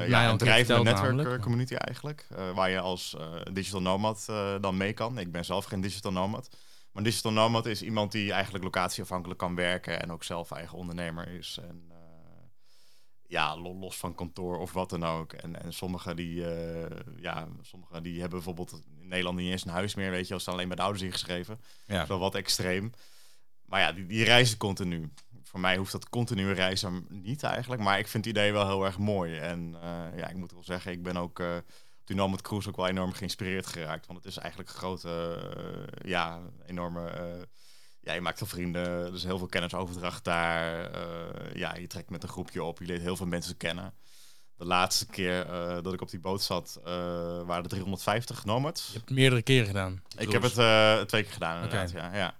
ja, 0.08 0.28
een 0.30 0.36
drijvende 0.38 0.54
verteld 0.56 0.84
netwerk 0.84 1.10
namelijk. 1.10 1.36
eh, 1.36 1.42
community 1.42 1.74
eigenlijk. 1.74 2.26
waar 2.54 2.70
je 2.70 2.80
als 2.80 3.16
digital 3.52 3.80
nomad 3.82 4.26
dan 4.60 4.76
mee 4.76 4.92
kan. 4.92 5.18
Ik 5.18 5.32
ben 5.32 5.44
zelf 5.44 5.64
geen 5.64 5.80
digital 5.80 6.12
nomad. 6.12 6.48
Maar 6.50 6.58
een 7.02 7.10
digital 7.10 7.32
nomad 7.32 7.66
is 7.66 7.82
iemand 7.82 8.12
die 8.12 8.32
eigenlijk 8.32 8.64
locatieafhankelijk 8.64 9.38
kan 9.38 9.54
werken. 9.54 10.02
En 10.02 10.12
ook 10.12 10.24
zelf 10.24 10.50
eigen 10.50 10.78
ondernemer 10.78 11.28
is. 11.28 11.58
En 11.68 11.90
ja, 13.30 13.56
lo- 13.56 13.74
los 13.78 13.96
van 13.96 14.14
kantoor 14.14 14.58
of 14.58 14.72
wat 14.72 14.90
dan 14.90 15.04
ook. 15.04 15.32
En, 15.32 15.62
en 15.62 15.72
sommigen 15.72 16.16
die, 16.16 16.46
eh, 16.54 16.96
ja, 17.16 17.48
sommigen 17.60 18.02
die 18.02 18.12
hebben 18.20 18.38
bijvoorbeeld 18.38 18.82
in 19.00 19.08
Nederland 19.08 19.36
niet 19.38 19.50
eens 19.50 19.64
een 19.64 19.70
huis 19.70 19.94
meer. 19.94 20.10
Weet 20.10 20.26
je, 20.28 20.32
als 20.34 20.42
staan 20.42 20.54
alleen 20.54 20.68
bij 20.68 20.76
de 20.76 20.82
ouders 20.82 21.04
ingeschreven. 21.04 21.60
Ja. 21.86 21.92
Dat 21.94 22.02
is 22.02 22.08
wel 22.08 22.18
wat 22.18 22.34
extreem. 22.34 22.92
Maar 23.64 23.80
ja, 23.80 23.92
die, 23.92 24.06
die 24.06 24.24
reizen 24.24 24.58
continu. 24.58 25.12
Voor 25.42 25.60
mij 25.60 25.76
hoeft 25.76 25.92
dat 25.92 26.08
continue 26.08 26.52
reizen 26.52 27.06
niet 27.08 27.42
eigenlijk. 27.42 27.82
Maar 27.82 27.98
ik 27.98 28.08
vind 28.08 28.24
het 28.24 28.34
idee 28.36 28.52
wel 28.52 28.66
heel 28.66 28.84
erg 28.84 28.98
mooi. 28.98 29.36
En 29.38 29.76
eh, 29.82 30.18
ja, 30.18 30.28
ik 30.28 30.36
moet 30.36 30.52
wel 30.52 30.64
zeggen, 30.64 30.92
ik 30.92 31.02
ben 31.02 31.16
ook 31.16 31.40
eh 31.40 31.56
toen 32.04 32.18
al 32.18 32.28
met 32.28 32.42
Cruise 32.42 32.68
ook 32.68 32.76
wel 32.76 32.88
enorm 32.88 33.12
geïnspireerd 33.12 33.66
geraakt. 33.66 34.06
Want 34.06 34.18
het 34.18 34.28
is 34.28 34.36
eigenlijk 34.36 34.70
een 34.70 34.76
grote, 34.76 35.34
eh, 35.56 36.10
ja, 36.10 36.40
enorme... 36.66 37.10
ja, 38.00 38.12
je 38.12 38.20
maakt 38.20 38.38
veel 38.38 38.46
vrienden. 38.46 38.86
Er 38.86 39.14
is 39.14 39.24
heel 39.24 39.38
veel 39.38 39.46
kennisoverdracht 39.46 40.24
daar. 40.24 40.90
Eh, 40.90 41.54
ja, 41.54 41.76
je 41.76 41.86
trekt 41.86 42.10
met 42.10 42.22
een 42.22 42.28
groepje 42.28 42.62
op. 42.62 42.78
Je 42.78 42.84
leert 42.84 43.02
heel 43.02 43.16
veel 43.16 43.26
mensen 43.26 43.56
kennen. 43.56 43.94
De 44.56 44.64
laatste 44.66 45.06
keer 45.06 45.46
eh, 45.46 45.82
dat 45.82 45.92
ik 45.92 46.00
op 46.00 46.10
die 46.10 46.20
boot 46.20 46.42
zat, 46.42 46.80
eh, 46.84 46.92
waren 47.42 47.62
er 47.62 47.68
350 47.68 48.44
nomads. 48.44 48.86
Je 48.86 48.92
hebt 48.92 49.08
het 49.08 49.18
meerdere 49.18 49.42
keren 49.42 49.66
gedaan. 49.66 50.02
Ik 50.18 50.32
heb 50.32 50.42
het 50.42 50.52
twee 51.08 51.22
keer 51.22 51.32
gedaan, 51.32 51.54
inderdaad. 51.54 51.90
Ja, 51.90 52.16
ja. 52.16 52.34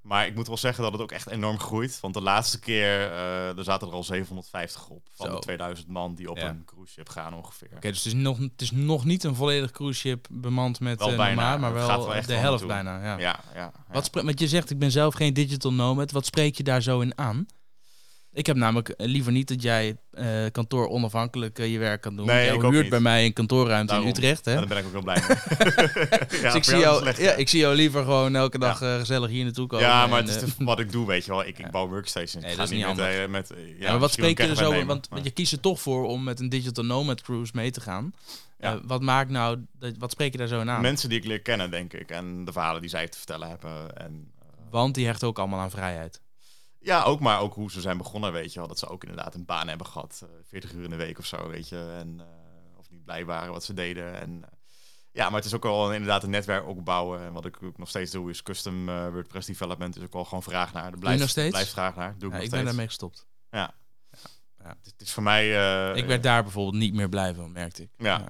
Maar 0.00 0.26
ik 0.26 0.34
moet 0.34 0.46
wel 0.46 0.56
zeggen 0.56 0.82
dat 0.82 0.92
het 0.92 1.00
ook 1.00 1.12
echt 1.12 1.30
enorm 1.30 1.58
groeit. 1.58 2.00
Want 2.00 2.14
de 2.14 2.20
laatste 2.20 2.58
keer, 2.60 2.84
eh, 3.10 3.58
er 3.58 3.64
zaten 3.64 3.88
er 3.88 3.94
al 3.94 4.04
750 4.04 4.88
op. 4.88 5.08
Van 5.14 5.26
Zo. 5.26 5.34
de 5.34 5.38
2000 5.38 5.88
man 5.88 6.14
die 6.14 6.30
op 6.30 6.36
Ja. 6.36 6.48
een 6.48 6.64
cruise 6.64 6.92
ship 6.92 7.08
gaan 7.08 7.34
ongeveer. 7.34 7.68
Oké, 7.76 7.88
dus 7.88 7.96
het 7.96 8.06
is, 8.06 8.12
nog, 8.14 8.38
het 8.38 8.62
is 8.62 8.70
nog 8.70 9.04
niet 9.04 9.24
een 9.24 9.34
volledig 9.34 9.70
cruise 9.70 10.00
ship 10.00 10.26
bemand 10.30 10.80
met 10.80 10.98
Wel 10.98 11.10
eh 11.10 11.16
bijna. 11.16 11.56
Maar 11.56 11.72
wel 11.72 11.86
gaat 11.88 11.98
wel 12.04 12.14
echt 12.14 12.26
de 12.28 12.34
helft 12.34 12.66
bijna. 12.66 13.02
Ja. 13.02 13.18
Ja, 13.18 13.18
ja. 13.18 13.40
ja. 13.54 13.72
Wat 13.88 14.10
want 14.12 14.40
je 14.40 14.48
zegt, 14.48 14.70
ik 14.70 14.78
ben 14.78 14.90
zelf 14.90 15.14
geen 15.14 15.34
digital 15.34 15.72
nomad. 15.72 16.10
Wat 16.10 16.26
spreek 16.26 16.56
je 16.56 16.62
daar 16.62 16.82
zo 16.82 17.00
in 17.00 17.18
aan? 17.18 17.46
Ik 18.32 18.46
heb 18.46 18.56
namelijk 18.56 18.88
eh, 18.88 19.06
liever 19.06 19.32
niet 19.32 19.48
dat 19.48 19.62
jij 19.62 19.96
eh, 20.10 20.26
kantoor 20.52 20.88
onafhankelijk 20.88 21.58
eh, 21.58 21.72
je 21.72 21.78
werk 21.78 22.00
kan 22.00 22.16
doen. 22.16 22.26
Nee, 22.26 22.44
Jij 22.44 22.54
ik 22.54 22.62
huurt 22.62 22.88
bij 22.88 23.00
mij 23.00 23.24
een 23.24 23.32
kantoorruimte 23.32 23.86
Daarom. 23.86 24.08
in 24.08 24.14
Utrecht. 24.14 24.44
Hè? 24.44 24.52
Ja, 24.52 24.58
daar 24.58 24.68
ben 24.68 24.78
ik 24.78 24.84
ook 24.84 24.92
wel 24.92 25.02
blij 25.02 25.22
mee. 25.28 25.36
ja, 26.40 26.46
dus 26.52 26.54
ik 26.54 26.64
zie, 26.64 26.78
jou 26.78 27.00
slecht, 27.00 27.18
ja, 27.18 27.32
ik 27.32 27.48
zie 27.48 27.60
jou 27.60 27.74
liever 27.74 28.04
gewoon 28.04 28.36
elke 28.36 28.58
dag 28.58 28.78
gezellig 28.78 29.30
hier 29.30 29.44
naartoe 29.44 29.66
komen. 29.66 29.86
Ja, 29.86 30.06
maar 30.06 30.20
en, 30.20 30.28
het 30.28 30.42
is 30.42 30.54
wat 30.58 30.78
ik 30.78 30.92
doe, 30.92 31.06
weet 31.06 31.24
je 31.24 31.30
wel. 31.30 31.46
Ik, 31.46 31.58
ik 31.58 31.70
bouw 31.70 31.88
workstations. 31.88 32.44
Nee, 32.44 32.56
dat 32.56 32.64
is 32.64 32.70
niet 32.70 32.96
met, 32.96 33.30
met, 33.30 33.52
ja, 33.78 33.90
maar 33.90 34.00
wat 34.00 34.12
spreek 34.12 34.38
je 34.38 34.46
er 34.46 34.56
zo? 34.56 34.70
nemen, 34.70 34.86
Want, 34.86 35.08
je 35.22 35.30
kiest 35.30 35.52
er 35.52 35.60
toch 35.60 35.80
voor 35.80 36.06
om 36.06 36.24
met 36.24 36.40
een 36.40 36.48
digital 36.48 36.84
nomad 36.84 37.22
cruise 37.22 37.52
mee 37.54 37.70
te 37.70 37.80
gaan. 37.80 38.14
Wat 38.82 39.02
maakt 39.02 39.30
nou, 39.30 39.66
wat 39.98 40.10
spreek 40.10 40.32
je 40.32 40.38
daar 40.38 40.48
zo 40.48 40.60
in 40.60 40.70
aan? 40.70 40.80
Mensen 40.80 41.08
die 41.08 41.18
ik 41.18 41.24
leer 41.24 41.40
kennen, 41.40 41.70
denk 41.70 41.92
ik. 41.92 42.10
En 42.10 42.44
de 42.44 42.52
verhalen 42.52 42.80
die 42.80 42.90
zij 42.90 43.08
te 43.08 43.18
vertellen 43.18 43.48
hebben. 43.48 43.96
En, 43.96 44.32
Want 44.70 44.94
die 44.94 45.06
hechten 45.06 45.28
ook 45.28 45.38
allemaal 45.38 45.60
aan 45.60 45.70
vrijheid. 45.70 46.20
Ja, 46.82 47.02
ook 47.02 47.20
maar 47.20 47.40
ook 47.40 47.54
hoe 47.54 47.70
ze 47.70 47.80
zijn 47.80 47.98
begonnen, 47.98 48.32
weet 48.32 48.52
je 48.52 48.58
wel. 48.58 48.68
Dat 48.68 48.78
ze 48.78 48.88
ook 48.88 49.02
inderdaad 49.04 49.34
een 49.34 49.44
baan 49.44 49.68
hebben 49.68 49.86
gehad, 49.86 50.20
eh 50.22 50.28
40 50.44 50.72
uur 50.72 50.84
in 50.84 50.90
de 50.90 50.96
week 50.96 51.18
of 51.18 51.26
zo, 51.26 51.48
weet 51.48 51.68
je. 51.68 51.94
En, 51.98 52.20
eh, 52.20 52.78
of 52.78 52.90
niet 52.90 53.04
blij 53.04 53.24
waren 53.24 53.52
wat 53.52 53.64
ze 53.64 53.74
deden. 53.74 54.20
En, 54.20 54.42
eh, 54.44 54.50
ja, 55.12 55.24
maar 55.28 55.36
het 55.36 55.44
is 55.44 55.54
ook 55.54 55.62
wel 55.62 55.86
een- 55.88 55.92
inderdaad 55.94 56.22
een 56.22 56.30
netwerk 56.30 56.66
opbouwen. 56.66 57.20
En 57.20 57.32
wat 57.32 57.44
ik 57.44 57.62
ook 57.62 57.78
nog 57.78 57.88
steeds 57.88 58.10
doe 58.10 58.30
is 58.30 58.42
custom 58.42 58.88
eh, 58.88 59.08
WordPress 59.08 59.46
development. 59.46 59.96
is 59.96 60.02
ook 60.02 60.12
wel 60.12 60.24
gewoon 60.24 60.42
vraag 60.42 60.72
naar. 60.72 60.92
Er 60.92 60.98
blijft, 60.98 61.20
nog 61.20 61.28
steeds? 61.28 61.50
blijft 61.50 61.70
vraag 61.70 61.96
naar. 61.96 62.18
Doe 62.18 62.28
ik 62.28 62.30
Ja, 62.30 62.34
nog 62.34 62.44
ik 62.44 62.50
ben 62.50 62.64
daarmee 62.64 62.86
gestopt. 62.86 63.26
Het, 64.62 64.76
het 64.82 65.00
is 65.00 65.12
voor 65.12 65.22
mij... 65.22 65.44
eh, 65.90 65.96
ik 65.96 66.06
werd 66.06 66.22
daar 66.22 66.42
bijvoorbeeld 66.42 66.74
niet 66.76 66.94
meer 66.94 67.08
blij 67.08 67.34
van, 67.34 67.52
merkte 67.52 67.82
ik. 67.82 67.90
Ja. 67.98 68.28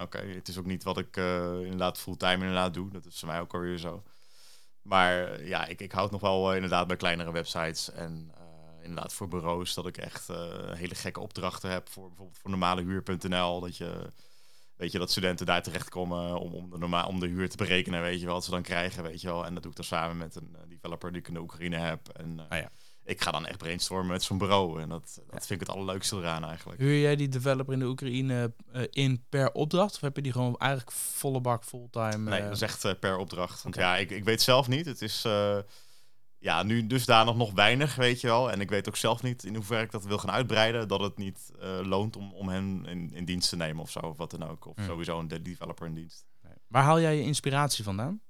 Oké, 0.00 0.18
het 0.18 0.48
is 0.48 0.58
ook 0.58 0.66
niet 0.66 0.82
wat 0.82 0.98
ik 0.98 1.16
eh, 1.16 1.60
inderdaad 1.62 1.98
fulltime 1.98 2.32
inderdaad 2.34 2.74
doe. 2.74 2.90
Dat 2.90 3.04
is 3.04 3.18
voor 3.18 3.28
mij 3.28 3.40
ook 3.40 3.54
alweer 3.54 3.78
zo. 3.78 4.02
Maar 4.88 5.32
eh, 5.32 5.48
ja, 5.48 5.66
ik, 5.66 5.80
ik 5.80 5.92
houd 5.92 6.10
nog 6.10 6.20
wel 6.20 6.48
eh, 6.48 6.54
inderdaad 6.54 6.86
bij 6.86 6.96
kleinere 6.96 7.32
websites. 7.32 7.90
En 7.90 8.32
eh, 8.34 8.84
inderdaad 8.84 9.12
voor 9.12 9.28
bureaus 9.28 9.74
dat 9.74 9.86
ik 9.86 9.96
echt 9.96 10.28
hele 10.72 10.94
gekke 10.94 11.20
opdrachten 11.20 11.70
heb. 11.70 11.88
Voor 11.88 12.08
bijvoorbeeld 12.08 12.38
voor 12.38 12.50
normalehuur.nl. 12.50 13.60
Dat 13.60 13.76
je, 13.76 14.12
weet 14.76 14.92
je, 14.92 14.98
dat 14.98 15.10
studenten 15.10 15.46
daar 15.46 15.62
terechtkomen 15.62 16.38
om, 16.38 16.54
om, 16.54 16.70
de 16.70 16.78
normaal, 16.78 17.08
om 17.08 17.20
de 17.20 17.26
huur 17.26 17.48
te 17.48 17.56
berekenen. 17.56 18.02
Weet 18.02 18.20
je 18.20 18.24
wel, 18.24 18.34
wat 18.34 18.44
ze 18.44 18.50
dan 18.50 18.62
krijgen, 18.62 19.02
weet 19.02 19.20
je 19.20 19.26
wel. 19.26 19.46
En 19.46 19.54
dat 19.54 19.62
doe 19.62 19.70
ik 19.70 19.76
dan 19.76 19.86
samen 19.86 20.16
met 20.16 20.36
een 20.36 20.56
developer 20.68 21.12
die 21.12 21.20
ik 21.20 21.28
in 21.28 21.34
de 21.34 21.40
Oekraïne 21.40 21.76
heb. 21.76 22.08
En 22.08 22.48
Ah 22.48 22.58
ja. 22.58 22.70
Ik 23.08 23.20
ga 23.22 23.30
dan 23.30 23.46
echt 23.46 23.58
brainstormen 23.58 24.06
met 24.12 24.22
zo'n 24.22 24.38
bureau. 24.38 24.80
En 24.80 24.88
dat, 24.88 25.20
dat 25.30 25.46
vind 25.46 25.60
ik 25.60 25.66
het 25.66 25.76
allerleukste 25.76 26.16
eraan 26.16 26.44
eigenlijk. 26.44 26.80
Huur 26.80 27.00
jij 27.00 27.16
die 27.16 27.28
developer 27.28 27.72
in 27.72 27.78
de 27.78 27.86
Oekraïne 27.86 28.52
eh, 28.72 28.82
in 28.90 29.24
per 29.28 29.52
opdracht? 29.52 29.94
Of 29.94 30.00
heb 30.00 30.16
je 30.16 30.22
die 30.22 30.32
gewoon 30.32 30.56
eigenlijk 30.56 30.92
volle 30.92 31.40
bak 31.40 31.64
fulltime? 31.64 32.16
Nee, 32.30 32.38
eh, 32.38 32.44
dat 32.46 32.54
is 32.56 32.62
echt 32.62 32.84
eh, 32.84 32.92
per 33.00 33.16
opdracht. 33.16 33.62
Want 33.62 33.74
ja, 33.74 33.96
ik, 33.96 34.10
ik 34.10 34.24
weet 34.24 34.42
zelf 34.42 34.68
niet. 34.68 34.86
Het 34.86 35.02
is 35.02 35.22
ja, 36.38 36.62
nu 36.62 36.86
dusdanig 36.86 37.34
nog 37.34 37.52
weinig, 37.52 37.94
weet 37.94 38.20
je 38.20 38.26
wel. 38.26 38.50
En 38.50 38.60
ik 38.60 38.70
weet 38.70 38.88
ook 38.88 38.96
zelf 38.96 39.22
niet 39.22 39.44
in 39.44 39.54
hoeverre 39.54 39.82
ik 39.82 39.90
dat 39.90 40.04
wil 40.04 40.18
gaan 40.18 40.30
uitbreiden. 40.30 40.88
Dat 40.88 41.00
het 41.00 41.16
niet 41.16 41.50
loont 41.82 42.16
om, 42.16 42.32
om 42.32 42.48
hen 42.48 42.84
in, 42.86 43.10
in 43.12 43.24
dienst 43.24 43.48
te 43.48 43.56
nemen 43.56 43.82
of 43.82 43.90
zo. 43.90 43.98
Of 43.98 44.16
wat 44.16 44.30
dan 44.30 44.48
ook. 44.48 44.66
Of 44.66 44.76
Hmm. 44.76 44.86
sowieso 44.86 45.18
een 45.18 45.28
de- 45.28 45.42
developer 45.42 45.86
in 45.86 45.94
dienst. 45.94 46.26
nee. 46.42 46.52
Waar 46.68 46.82
haal 46.82 47.00
jij 47.00 47.16
je 47.16 47.22
inspiratie 47.22 47.84
vandaan? 47.84 48.20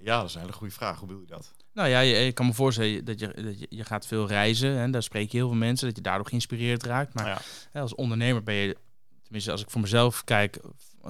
Ja, 0.00 0.18
dat 0.20 0.28
is 0.28 0.34
een 0.34 0.40
hele 0.40 0.52
goede 0.52 0.72
vraag. 0.72 0.98
Hoe 0.98 1.06
bedoel 1.08 1.22
je 1.22 1.28
dat? 1.28 1.52
Nou 1.78 1.90
ja, 1.90 2.00
je, 2.00 2.26
ik 2.26 2.34
kan 2.34 2.46
me 2.46 2.52
voorstellen 2.54 3.04
dat 3.04 3.20
je, 3.20 3.32
dat 3.42 3.58
je, 3.60 3.66
je 3.68 3.84
gaat 3.84 4.06
veel 4.06 4.26
reizen. 4.26 4.78
En 4.78 4.90
daar 4.90 5.02
spreek 5.02 5.30
je 5.32 5.36
heel 5.36 5.48
veel 5.48 5.56
mensen. 5.56 5.86
Dat 5.86 5.96
je 5.96 6.02
daardoor 6.02 6.26
geïnspireerd 6.26 6.82
raakt. 6.82 7.14
Maar 7.14 7.26
Ja. 7.26 7.38
hè, 7.70 7.80
als 7.80 7.94
ondernemer 7.94 8.42
ben 8.42 8.54
je, 8.54 8.76
tenminste 9.22 9.50
als 9.50 9.62
ik 9.62 9.70
voor 9.70 9.80
mezelf 9.80 10.24
kijk, 10.24 10.58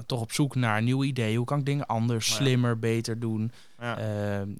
toch 0.05 0.21
op 0.21 0.31
zoek 0.31 0.55
naar 0.55 0.81
nieuwe 0.81 1.05
ideeën. 1.05 1.37
Hoe 1.37 1.45
kan 1.45 1.59
ik 1.59 1.65
dingen 1.65 1.85
anders, 1.85 2.27
Ja. 2.27 2.33
slimmer, 2.35 2.79
beter 2.79 3.19
doen? 3.19 3.51
Ja. 3.79 3.97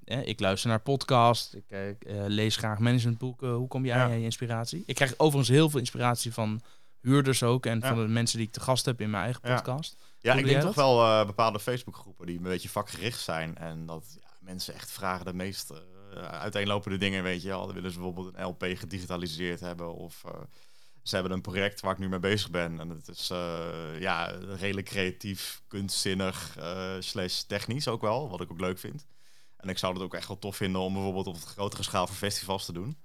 Eh, 0.06 0.28
ik 0.28 0.39
luister 0.39 0.70
naar 0.70 0.80
podcasts. 0.80 1.54
Ik 1.54 1.63
eh, 1.68 1.89
eh, 1.89 1.96
lees 2.28 2.56
graag 2.56 2.80
managementboeken. 2.80 3.51
Hoe 3.54 3.68
kom 3.68 3.86
jij 3.86 3.98
aan 3.98 4.12
je 4.20 4.24
inspiratie? 4.24 4.84
Ik 4.86 4.96
krijg 4.96 5.13
overigens 5.18 5.50
heel 5.50 5.70
veel 5.70 5.80
inspiratie 5.80 6.34
van 6.34 6.62
huurders 7.01 7.44
ook. 7.44 7.66
En 7.66 7.82
van 7.82 7.98
de 7.98 8.08
mensen 8.08 8.38
die 8.38 8.48
ik 8.48 8.54
te 8.54 8.60
gast 8.60 8.86
heb 8.86 9.01
in 9.01 9.10
mijn 9.10 9.24
eigen 9.24 9.42
podcast. 9.42 9.96
Ja, 10.20 10.32
Hoe 10.32 10.42
ik 10.42 10.48
denk 10.48 10.62
toch 10.62 10.75
wel 10.75 11.04
eh, 11.04 11.25
bepaalde 11.25 11.60
Facebookgroepen 11.60 12.25
die 12.25 12.38
een 12.38 12.44
beetje 12.44 12.70
vakgericht 12.70 13.20
zijn. 13.22 13.58
En 13.58 13.86
dat 13.86 14.18
ja, 14.22 14.28
mensen 14.39 14.74
echt 14.74 14.92
vragen 14.92 15.25
de 15.25 15.34
meest 15.34 15.70
eh, 15.70 15.78
uiteenlopende 16.16 16.98
dingen, 16.98 17.24
weet 17.24 17.42
je 17.42 17.48
wel. 17.48 17.66
Dan 17.66 17.75
willen 17.75 17.92
ze 17.92 18.00
bijvoorbeeld 18.00 18.36
een 18.36 18.44
LP 18.46 18.66
gedigitaliseerd 18.74 19.60
hebben. 19.60 19.96
Of 19.96 20.24
eh, 20.25 20.32
ze 21.04 21.16
hebben 21.16 21.34
een 21.34 21.42
project 21.42 21.82
waar 21.82 21.92
ik 21.92 21.98
nu 21.98 22.10
mee 22.10 22.20
bezig 22.20 22.50
ben. 22.50 22.80
En 22.80 22.89
het 22.89 23.08
is 23.08 23.30
eh, 23.30 24.00
ja, 24.00 24.25
redelijk 24.58 24.88
creatief, 24.88 25.62
kunstzinnig, 25.68 26.56
eh, 26.58 26.96
slash 27.00 27.42
technisch 27.42 27.88
ook 27.88 28.01
wel. 28.01 28.30
Wat 28.30 28.42
ik 28.42 28.51
ook 28.51 28.60
leuk 28.60 28.80
vind. 28.80 29.06
En 29.58 29.70
ik 29.70 29.78
zou 29.78 29.94
het 29.94 30.01
ook 30.01 30.13
echt 30.13 30.28
wel 30.28 30.39
tof 30.39 30.56
vinden 30.56 30.82
om 30.82 30.94
bijvoorbeeld 30.94 31.28
op 31.28 31.36
een 31.36 31.42
grotere 31.42 31.84
schaal 31.84 32.08
voor 32.08 32.16
festivals 32.16 32.66
te 32.66 32.74
doen. 32.74 32.98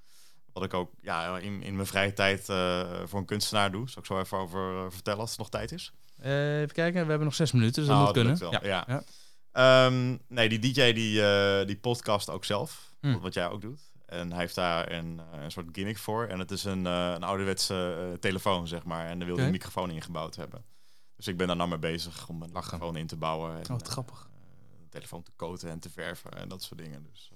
Wat 0.53 0.65
ik 0.65 0.75
ook 0.75 0.91
ja, 1.01 1.39
in, 1.39 1.63
in 1.63 1.75
mijn 1.75 1.87
vrije 1.87 2.13
tijd 2.13 2.49
eh, 2.49 2.83
voor 3.05 3.19
een 3.19 3.25
kunstenaar 3.25 3.71
doe. 3.73 3.91
Zal 3.91 4.03
ik 4.03 4.09
zo 4.09 4.21
even 4.21 4.39
over 4.39 4.77
eh, 4.77 4.91
vertellen 4.91 5.21
als 5.21 5.31
het 5.31 5.39
nog 5.39 5.51
tijd 5.51 5.73
is? 5.73 5.93
Eh, 6.19 6.61
even 6.61 6.75
kijken, 6.75 7.03
we 7.03 7.09
hebben 7.09 7.25
nog 7.25 7.35
zes 7.35 7.53
minuten, 7.53 7.75
dus 7.75 7.87
dat 7.87 7.97
Nou, 7.97 8.07
moet 8.07 8.39
dat 8.39 8.39
kunnen. 8.51 8.69
ja. 8.69 8.85
ja. 8.87 9.03
Ehm, 9.55 10.17
nee, 10.29 10.49
die 10.49 10.59
DJ 10.59 10.93
die, 10.93 11.27
eh, 11.27 11.67
die 11.67 11.77
podcast 11.79 12.31
ook 12.31 12.45
zelf. 12.45 12.93
Hm. 13.01 13.13
Wat, 13.13 13.21
wat 13.23 13.35
jij 13.35 13.49
ook 13.49 13.61
doet. 13.61 13.81
En 14.07 14.31
hij 14.31 14.41
heeft 14.41 14.55
daar 14.55 14.93
een, 14.93 15.21
eh, 15.33 15.43
een 15.43 15.51
soort 15.51 15.67
gimmick 15.73 15.99
voor. 15.99 16.27
En 16.27 16.39
het 16.39 16.51
is 16.51 16.65
een, 16.65 16.87
eh, 16.87 17.13
een 17.15 17.23
ouderwetse 17.23 18.17
telefoon, 18.21 18.69
zeg 18.69 18.85
maar. 18.85 19.07
En 19.07 19.19
daar 19.19 19.27
wil 19.27 19.37
hij 19.37 19.45
een 19.45 19.51
microfoon 19.51 19.91
ingebouwd 19.91 20.37
hebben. 20.37 20.65
Dus 21.17 21.27
ik 21.27 21.37
ben 21.37 21.47
daar 21.47 21.57
nou 21.57 21.69
mee 21.69 21.79
bezig 21.79 22.29
om 22.29 22.43
een 22.43 22.53
Lachen. 22.53 22.73
microfoon 22.73 22.97
in 22.97 23.07
te 23.07 23.17
bouwen. 23.17 23.55
En, 23.55 23.63
Oh, 23.63 23.69
wat 23.69 23.89
grappig. 23.89 24.29
de 24.81 24.89
telefoon 24.89 25.23
te 25.23 25.33
coaten 25.37 25.71
en 25.71 25.79
te 25.81 25.91
verven 25.91 26.31
en 26.33 26.49
dat 26.49 26.63
soort 26.63 26.81
dingen. 26.81 27.03
Dus 27.13 27.31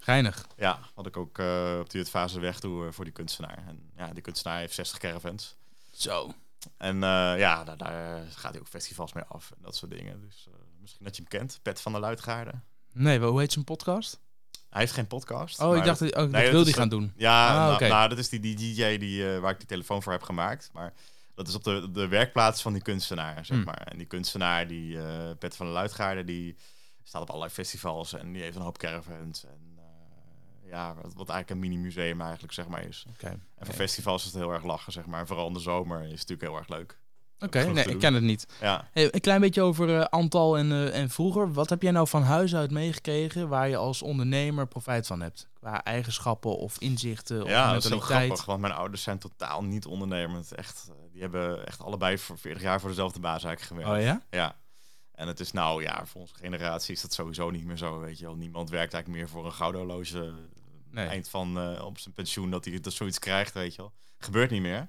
Geinig. 0.00 0.46
ja, 0.56 0.78
wat 0.94 1.06
ik 1.06 1.16
ook 1.16 1.38
op 1.80 1.90
die 1.90 2.04
fase 2.04 2.40
weg 2.40 2.60
doe 2.60 2.92
voor 2.92 3.04
die 3.04 3.12
kunstenaar. 3.12 3.64
En 3.66 3.90
ja, 3.96 4.12
die 4.12 4.22
kunstenaar 4.22 4.58
heeft 4.58 4.74
60 4.74 4.98
caravans. 4.98 5.56
Zo. 5.90 6.32
En 6.76 7.00
ja, 7.00 7.64
daar, 7.64 7.76
daar 7.76 8.26
gaat 8.26 8.52
hij 8.52 8.60
ook 8.60 8.68
festivals 8.68 9.12
mee 9.12 9.24
af 9.24 9.50
en 9.50 9.62
dat 9.62 9.76
soort 9.76 9.90
dingen. 9.90 10.20
Dus 10.20 10.48
misschien 10.80 11.04
dat 11.04 11.16
je 11.16 11.22
hem 11.28 11.30
kent, 11.40 11.58
Pet 11.62 11.80
van 11.80 11.92
de 11.92 11.98
Luitgaarden. 11.98 12.64
Nee, 12.92 13.18
wel, 13.20 13.30
hoe 13.30 13.40
heet 13.40 13.52
zijn 13.52 13.64
podcast? 13.64 14.20
Hij 14.70 14.80
heeft 14.80 14.92
geen 14.92 15.06
podcast. 15.06 15.60
Oh, 15.60 15.76
ik 15.76 15.84
dacht, 15.84 15.98
dat- 15.98 16.14
oh, 16.16 16.22
Nee, 16.30 16.42
dat 16.42 16.52
wil 16.52 16.62
hij 16.64 16.72
gaan 16.72 16.82
een- 16.82 16.88
doen. 16.88 17.12
Ja, 17.16 17.48
Ah, 17.48 17.78
nou, 17.78 17.90
nou, 17.90 18.08
dat 18.08 18.18
is 18.18 18.28
die, 18.28 18.40
die 18.40 18.56
DJ 18.56 18.98
die, 18.98 19.34
eh, 19.34 19.38
waar 19.40 19.50
ik 19.52 19.58
die 19.58 19.66
telefoon 19.66 20.02
voor 20.02 20.12
heb 20.12 20.22
gemaakt. 20.22 20.70
Maar 20.72 20.92
dat 21.34 21.48
is 21.48 21.54
op 21.54 21.64
de, 21.64 21.90
de 21.90 22.08
werkplaats 22.08 22.62
van 22.62 22.72
die 22.72 22.82
kunstenaar, 22.82 23.44
zeg 23.44 23.56
Hmm. 23.56 23.66
maar. 23.66 23.82
En 23.86 23.98
die 23.98 24.06
kunstenaar, 24.06 24.66
die 24.68 25.02
eh 25.02 25.30
Pet 25.38 25.56
van 25.56 25.66
de 25.66 25.72
Luitgaarden, 25.72 26.26
die 26.26 26.56
staat 27.02 27.22
op 27.22 27.28
allerlei 27.28 27.52
festivals 27.52 28.12
en 28.12 28.32
die 28.32 28.42
heeft 28.42 28.56
een 28.56 28.62
hoop 28.62 28.78
caravans. 28.78 29.44
En 29.44 29.60
eh, 29.76 30.70
ja, 30.70 30.94
wat, 30.94 31.14
wat 31.14 31.28
eigenlijk 31.28 31.50
een 31.50 31.58
mini-museum 31.70 32.20
eigenlijk, 32.20 32.52
zeg 32.52 32.68
maar, 32.68 32.82
is. 32.84 33.04
Oké. 33.08 33.26
En 33.26 33.66
voor 33.66 33.74
festivals 33.74 34.24
is 34.26 34.32
het 34.32 34.40
heel 34.42 34.52
erg 34.52 34.64
lachen, 34.64 34.92
zeg 34.92 35.06
maar. 35.06 35.20
En 35.20 35.26
vooral 35.26 35.46
in 35.46 35.52
de 35.52 35.60
zomer 35.60 35.98
is 35.98 36.02
het 36.20 36.28
natuurlijk 36.28 36.48
heel 36.48 36.56
erg 36.56 36.68
leuk. 36.68 36.99
Oké, 37.40 37.64
nee, 37.64 37.84
ik 37.84 37.98
ken 37.98 38.14
het 38.14 38.22
niet. 38.22 38.46
Ja, 38.60 38.88
Hey, 38.92 39.14
een 39.14 39.20
klein 39.20 39.40
beetje 39.40 39.62
over 39.62 39.98
eh, 39.98 40.04
Antal 40.04 40.58
en, 40.58 40.72
eh, 40.72 41.00
en 41.00 41.10
vroeger. 41.10 41.52
Wat 41.52 41.70
heb 41.70 41.82
jij 41.82 41.90
nou 41.90 42.08
van 42.08 42.22
huis 42.22 42.54
uit 42.54 42.70
meegekregen 42.70 43.48
waar 43.48 43.68
je 43.68 43.76
als 43.76 44.02
ondernemer 44.02 44.66
profijt 44.66 45.06
van 45.06 45.20
hebt? 45.20 45.48
Qua 45.54 45.84
eigenschappen 45.84 46.56
of 46.58 46.78
inzichten 46.78 47.42
of 47.42 47.48
ja 47.48 47.72
dat 47.72 47.84
is 47.84 47.90
grappig, 48.02 48.44
want 48.44 48.60
mijn 48.60 48.72
ouders 48.72 49.02
zijn 49.02 49.18
totaal 49.18 49.62
niet 49.64 49.86
ondernemend. 49.86 50.52
Echt, 50.54 50.86
eh, 50.88 50.94
die 51.12 51.20
hebben 51.20 51.66
echt 51.66 51.82
allebei 51.82 52.18
voor 52.18 52.38
40 52.38 52.62
jaar 52.62 52.80
voor 52.80 52.88
dezelfde 52.88 53.20
baas 53.20 53.44
eigenlijk 53.44 53.82
gewerkt. 53.82 54.00
Oh 54.00 54.06
ja? 54.30 54.38
Ja. 54.38 54.56
En 55.14 55.26
het 55.28 55.40
is 55.40 55.52
nou, 55.52 55.82
ja, 55.82 56.06
voor 56.06 56.20
onze 56.20 56.34
generatie 56.34 56.94
is 56.94 57.00
dat 57.00 57.12
sowieso 57.12 57.50
niet 57.50 57.64
meer 57.64 57.76
zo, 57.76 58.00
weet 58.00 58.18
je 58.18 58.24
wel. 58.24 58.36
Niemand 58.36 58.70
werkt 58.70 58.94
eigenlijk 58.94 59.22
meer 59.22 59.32
voor 59.32 59.44
een 59.46 59.52
gouden 59.52 59.80
horloge 59.80 60.32
Nee. 60.90 61.06
eind 61.06 61.28
van 61.28 61.78
op 61.80 61.98
zijn 61.98 62.14
pensioen 62.14 62.50
dat 62.50 62.64
hij 62.64 62.80
dat 62.80 62.92
zoiets 62.92 63.18
krijgt, 63.18 63.54
weet 63.54 63.74
je 63.74 63.82
wel. 63.82 63.92
Gebeurt 64.18 64.50
niet 64.50 64.62
meer. 64.62 64.88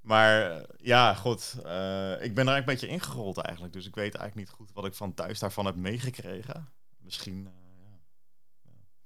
Maar 0.00 0.50
eh, 0.50 0.64
ja, 0.76 1.14
goed. 1.14 1.54
eh, 1.64 2.12
ik 2.12 2.34
ben 2.34 2.46
er 2.46 2.52
eigenlijk 2.52 2.58
een 2.58 2.64
beetje 2.64 2.86
ingerold 2.88 3.36
eigenlijk. 3.38 3.72
Dus 3.74 3.86
ik 3.86 3.94
weet 3.94 4.14
eigenlijk 4.14 4.48
niet 4.48 4.56
goed 4.58 4.72
wat 4.72 4.84
ik 4.84 4.94
van 4.94 5.14
thuis 5.14 5.38
daarvan 5.38 5.66
heb 5.66 5.76
meegekregen. 5.76 6.68
Misschien, 6.98 7.46
eh, 7.46 7.52
ja. 7.80 7.98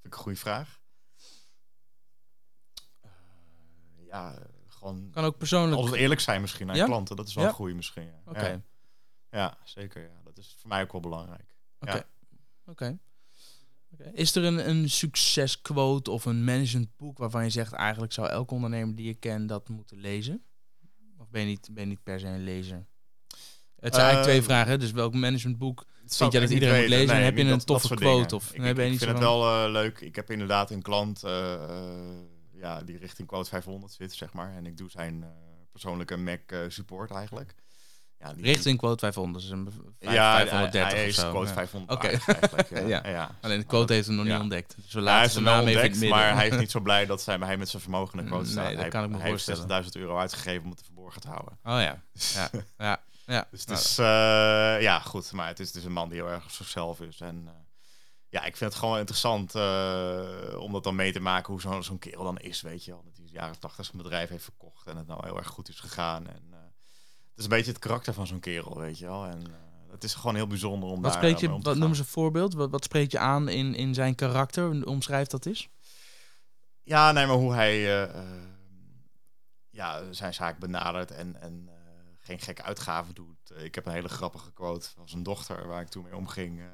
Vind 0.00 0.02
ik 0.02 0.14
een 0.14 0.18
goede 0.22 0.38
vraag. 0.38 0.80
Eh, 3.00 3.10
ja, 4.06 4.38
gewoon 4.68 5.10
Kan 5.10 5.24
ook 5.24 5.38
persoonlijk. 5.38 5.76
altijd 5.80 6.00
eerlijk 6.00 6.20
zijn 6.20 6.40
misschien 6.40 6.66
naar 6.66 6.76
Ja? 6.76 6.84
klanten. 6.84 7.16
Dat 7.16 7.28
is 7.28 7.34
wel 7.34 7.44
Ja? 7.44 7.50
een 7.50 7.56
goede 7.56 7.74
misschien. 7.74 8.04
Ja. 8.04 8.20
Oké, 8.24 8.62
Ja. 9.30 9.58
Zeker. 9.64 10.02
Ja. 10.02 10.20
Dat 10.24 10.38
is 10.38 10.56
voor 10.58 10.68
mij 10.68 10.82
ook 10.82 10.92
wel 10.92 11.00
belangrijk. 11.00 11.54
Oké. 11.78 12.06
Oké. 12.66 12.98
Is 14.12 14.34
er 14.36 14.44
een, 14.44 14.68
een 14.68 14.90
succesquote 14.90 16.10
of 16.10 16.24
een 16.24 16.44
managementboek 16.44 17.18
waarvan 17.18 17.44
je 17.44 17.50
zegt 17.50 17.72
eigenlijk 17.72 18.12
zou 18.12 18.28
elke 18.28 18.54
ondernemer 18.54 18.94
die 18.94 19.06
je 19.06 19.14
kent 19.14 19.48
dat 19.48 19.68
moeten 19.68 19.96
lezen? 19.98 20.44
Of 21.22 21.30
ben 21.30 21.40
je 21.40 21.46
niet, 21.46 21.68
ben 21.72 21.82
je 21.82 21.88
niet 21.88 22.02
per 22.02 22.20
se 22.20 22.26
een 22.26 22.44
lezer? 22.44 22.86
Het 23.78 23.94
zijn 23.94 24.06
eigenlijk 24.06 24.22
twee 24.22 24.42
vragen. 24.42 24.70
hè? 24.70 24.78
Dus 24.78 24.90
welk 24.90 25.14
managementboek? 25.14 25.84
Zou 26.04 26.30
jij 26.30 26.40
dat 26.40 26.50
iedereen 26.50 26.80
moet 26.80 26.88
lezen? 26.88 27.16
En 27.16 27.22
heb 27.24 27.36
je 27.36 27.42
een 27.42 27.48
dat- 27.48 27.66
toffe 27.66 27.94
quote 27.94 28.34
of- 28.34 28.52
Ik, 28.52 28.58
nee, 28.60 28.70
ik, 28.70 28.76
ben 28.76 28.84
ik 28.84 28.90
niet 28.90 28.98
vind 29.00 29.10
het 29.10 29.20
wel 29.20 29.64
eh, 29.64 29.70
leuk. 29.70 30.00
Ik 30.00 30.16
heb 30.16 30.30
inderdaad 30.30 30.70
een 30.70 30.82
klant 30.82 31.22
eh, 31.24 31.68
ja, 32.52 32.82
die 32.82 32.98
richting 32.98 33.28
quote 33.28 33.48
500 33.48 33.92
zit, 33.92 34.12
zeg 34.14 34.32
maar. 34.32 34.54
En 34.54 34.66
ik 34.66 34.76
doe 34.76 34.90
zijn 34.90 35.22
eh, 35.22 35.28
persoonlijke 35.72 36.16
Mac 36.16 36.40
support 36.68 37.10
eigenlijk. 37.10 37.54
Ja, 38.22 38.32
die, 38.32 38.44
Richting 38.44 38.78
quote 38.78 38.98
500. 38.98 39.44
Dus 39.44 39.52
een 39.52 39.68
ja, 39.98 40.36
530 40.36 40.92
hij, 40.92 41.08
of 41.08 41.14
zo. 41.14 41.30
quote 41.30 41.48
Ja. 41.48 41.52
500 41.54 41.92
Oké. 41.92 42.06
eigenlijk. 42.06 42.88
Ja. 43.06 43.30
Alleen 43.40 43.58
de 43.58 43.66
quote 43.66 43.92
heeft 43.92 44.06
hem 44.06 44.16
nog 44.16 44.24
niet 44.24 44.38
ontdekt. 44.40 44.74
Dus 44.76 44.92
we 44.92 45.00
laten 45.00 45.12
hij 45.12 45.22
heeft 45.22 45.34
hem 45.34 45.44
wel 45.44 45.58
ontdekt, 45.58 46.08
maar 46.08 46.34
hij 46.34 46.48
is 46.48 46.56
niet 46.56 46.70
zo 46.76 46.80
blij 46.80 47.06
dat 47.06 47.22
zij, 47.22 47.36
hij 47.40 47.56
met 47.56 47.68
zijn 47.68 47.82
vermogen 47.82 48.18
een 48.18 48.26
quote 48.26 48.42
Nee, 48.44 48.52
staat. 48.52 48.70
dat 48.70 48.80
hij, 48.80 48.88
kan 48.88 49.04
ik 49.04 49.10
me 49.10 49.16
hij 49.18 49.30
heeft 49.30 49.44
voorstellen. 49.44 49.84
60.000 49.84 49.88
euro 49.92 50.18
uitgegeven 50.18 50.62
om 50.62 50.68
het 50.68 50.78
te 50.78 50.84
verborgen 50.84 51.20
te 51.20 51.28
houden. 51.28 51.58
Oh 51.64 51.80
ja. 51.80 52.02
Ja. 52.34 52.50
ja. 52.78 53.00
ja. 53.26 53.46
Dus 53.50 53.60
het 53.60 53.68
Nou, 53.68 53.80
is, 53.80 53.98
eh, 53.98 54.82
ja, 54.82 54.98
goed. 55.00 55.32
Maar 55.32 55.46
het 55.46 55.60
is 55.60 55.72
dus 55.72 55.84
een 55.84 55.92
man 55.92 56.08
die 56.08 56.18
heel 56.22 56.30
erg 56.30 56.44
op 56.44 56.50
zichzelf 56.50 57.00
is. 57.00 57.20
En 57.20 57.42
eh, 57.46 57.52
ja, 58.28 58.44
ik 58.44 58.56
vind 58.56 58.70
het 58.70 58.80
gewoon 58.80 58.98
interessant 58.98 59.54
eh, 59.54 60.60
om 60.60 60.72
dat 60.72 60.84
dan 60.84 60.94
mee 60.94 61.12
te 61.12 61.20
maken 61.20 61.52
hoe 61.52 61.60
zo'n 61.60 61.82
zo'n 61.82 61.98
kerel 61.98 62.24
dan 62.24 62.38
is, 62.38 62.60
weet 62.60 62.84
je 62.84 62.90
wel. 62.90 63.02
Dat 63.04 63.12
hij 63.16 63.24
in 63.24 63.30
de 63.32 63.38
jaren 63.38 63.58
80 63.58 63.84
zijn 63.84 64.02
bedrijf 64.02 64.28
heeft 64.28 64.44
verkocht 64.44 64.86
en 64.86 64.96
het 64.96 65.06
nou 65.06 65.20
heel 65.26 65.36
erg 65.38 65.48
goed 65.48 65.68
is 65.68 65.80
gegaan. 65.80 66.26
En 66.28 66.42
eh, 66.50 66.58
is 67.36 67.44
een 67.44 67.50
beetje 67.50 67.70
het 67.72 67.80
karakter 67.80 68.14
van 68.14 68.26
zo'n 68.26 68.40
kerel, 68.40 68.78
weet 68.78 68.98
je 68.98 69.04
wel. 69.06 69.24
En 69.26 69.46
eh, 69.46 69.52
het 69.90 70.04
is 70.04 70.14
gewoon 70.14 70.34
heel 70.34 70.46
bijzonder 70.46 70.88
om 70.88 71.02
wat 71.02 71.12
daar 71.12 71.12
spreek 71.12 71.36
je, 71.38 71.46
om 71.52 71.62
wat 71.62 71.76
noemen 71.76 71.96
ze 71.96 72.02
een 72.02 72.08
voorbeeld? 72.08 72.54
Wat, 72.54 72.70
wat 72.70 72.84
spreek 72.84 73.10
je 73.10 73.18
aan 73.18 73.48
in, 73.48 73.74
in 73.74 73.94
zijn 73.94 74.14
karakter? 74.14 74.86
Omschrijf 74.86 75.26
dat 75.28 75.46
eens. 75.46 75.68
Ja, 76.82 77.12
nee, 77.12 77.26
maar 77.26 77.36
hoe 77.36 77.52
hij 77.54 77.72
eh, 77.72 78.02
eh, 78.02 78.42
ja, 79.70 80.12
zijn 80.12 80.34
zaak 80.34 80.58
benadert 80.58 81.10
en, 81.10 81.40
en 81.40 81.68
eh, 81.68 81.74
geen 82.20 82.38
gekke 82.40 82.62
uitgaven 82.62 83.14
doet. 83.14 83.50
Eh, 83.50 83.64
ik 83.64 83.74
heb 83.74 83.86
een 83.86 83.92
hele 83.92 84.08
grappige 84.08 84.52
quote 84.52 84.88
van 84.94 85.08
zijn 85.08 85.22
dochter 85.22 85.66
waar 85.66 85.80
ik 85.80 85.88
toen 85.88 86.02
mee 86.02 86.16
omging. 86.16 86.60
eh. 86.60 86.66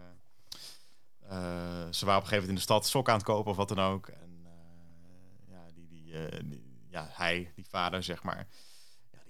Eh, 1.28 1.86
ze 1.90 2.04
waren 2.04 2.20
op 2.20 2.24
een 2.24 2.28
gegeven 2.28 2.30
moment 2.30 2.48
in 2.48 2.54
de 2.54 2.60
stad 2.60 2.86
sokken 2.86 3.12
aan 3.12 3.18
het 3.18 3.28
kopen 3.28 3.50
of 3.50 3.56
wat 3.56 3.68
dan 3.68 3.78
ook. 3.80 4.06
En 4.08 4.40
eh, 4.44 5.52
ja, 5.54 5.66
die, 5.74 5.86
die, 5.88 6.12
eh, 6.26 6.40
die- 6.44 6.86
ja, 6.90 7.08
hij, 7.10 7.52
die 7.54 7.66
vader, 7.68 8.02
zeg 8.02 8.22
maar. 8.22 8.46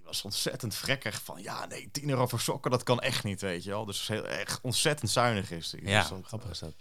Ja, 0.08 0.14
was 0.14 0.22
ontzettend 0.22 0.74
vrekkig 0.74 1.22
van, 1.22 1.42
ja, 1.42 1.66
nee, 1.66 1.88
10 1.92 2.10
euro 2.10 2.26
voor 2.26 2.40
sokken, 2.40 2.70
dat 2.70 2.82
kan 2.82 3.00
echt 3.00 3.24
niet, 3.24 3.40
weet 3.40 3.64
je 3.64 3.70
wel. 3.70 3.84
Dus 3.84 4.08
heel, 4.08 4.24
echt 4.26 4.58
ontzettend 4.62 5.10
zuinig 5.10 5.50
is 5.50 5.72
hij. 5.72 5.80
Dus 5.80 6.08
dat, 6.30 6.44
eh, 6.44 6.50
is 6.50 6.58
dat. 6.58 6.74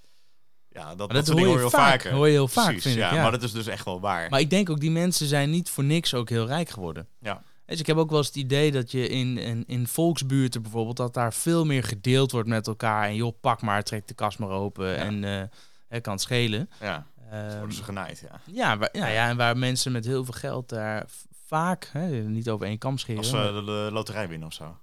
Ja, 0.69 0.95
dat, 0.95 1.09
dat, 1.09 1.27
hoor 1.27 1.39
je 1.39 1.45
hoor 1.45 1.61
je 1.61 1.69
vaak. 1.69 2.01
vaker. 2.01 2.11
Hoor 2.11 2.25
je 2.25 2.31
heel 2.31 2.47
vaak, 2.47 2.65
Precies, 2.65 2.83
vind 2.83 2.95
ik, 2.95 3.01
ja, 3.01 3.13
ja. 3.13 3.21
Maar 3.21 3.31
dat 3.31 3.43
is 3.43 3.51
dus 3.51 3.67
echt 3.67 3.85
wel 3.85 3.99
waar. 3.99 4.29
Maar 4.29 4.39
ik 4.39 4.49
denk 4.49 4.69
ook, 4.69 4.79
die 4.79 4.91
mensen 4.91 5.27
zijn 5.27 5.49
niet 5.49 5.69
voor 5.69 5.83
niks 5.83 6.13
ook 6.13 6.29
heel 6.29 6.45
rijk 6.45 6.69
geworden. 6.69 7.07
Ja. 7.19 7.43
Dus 7.65 7.79
ik 7.79 7.87
heb 7.87 7.97
ook 7.97 8.09
wel 8.09 8.17
eens 8.17 8.27
het 8.27 8.35
idee 8.35 8.71
dat 8.71 8.91
je 8.91 9.07
in, 9.07 9.37
in, 9.37 9.63
in 9.67 9.87
volksbuurten 9.87 10.61
bijvoorbeeld, 10.61 10.97
dat 10.97 11.13
daar 11.13 11.33
veel 11.33 11.65
meer 11.65 11.83
gedeeld 11.83 12.31
wordt 12.31 12.47
met 12.47 12.67
elkaar. 12.67 13.07
En 13.07 13.15
joh, 13.15 13.39
pak 13.41 13.61
maar, 13.61 13.83
trek 13.83 14.07
de 14.07 14.13
kast 14.13 14.39
maar 14.39 14.49
open 14.49 14.97
en 14.97 15.23
eh, 15.23 15.43
het 15.87 16.03
kan 16.03 16.19
schelen. 16.19 16.69
Ja, 16.79 17.07
Ehm, 17.31 17.57
worden 17.57 17.75
ze 17.75 17.83
genaaid, 17.83 18.19
ja. 18.19 18.39
ja, 18.45 18.77
waar, 18.77 18.89
ja, 18.91 19.07
ja, 19.07 19.29
en 19.29 19.37
waar 19.37 19.57
mensen 19.57 19.91
met 19.91 20.05
heel 20.05 20.23
veel 20.25 20.33
geld 20.33 20.69
daar 20.69 21.05
vaak, 21.47 21.89
hè, 21.93 22.07
niet 22.09 22.49
over 22.49 22.67
één 22.67 22.77
kam 22.77 22.97
scheren, 22.97 23.17
Als 23.21 23.29
ze 23.29 23.51
de, 23.53 23.63
de 23.65 23.89
loterij 23.91 24.27
winnen 24.27 24.47
of 24.47 24.53
zo. 24.53 24.77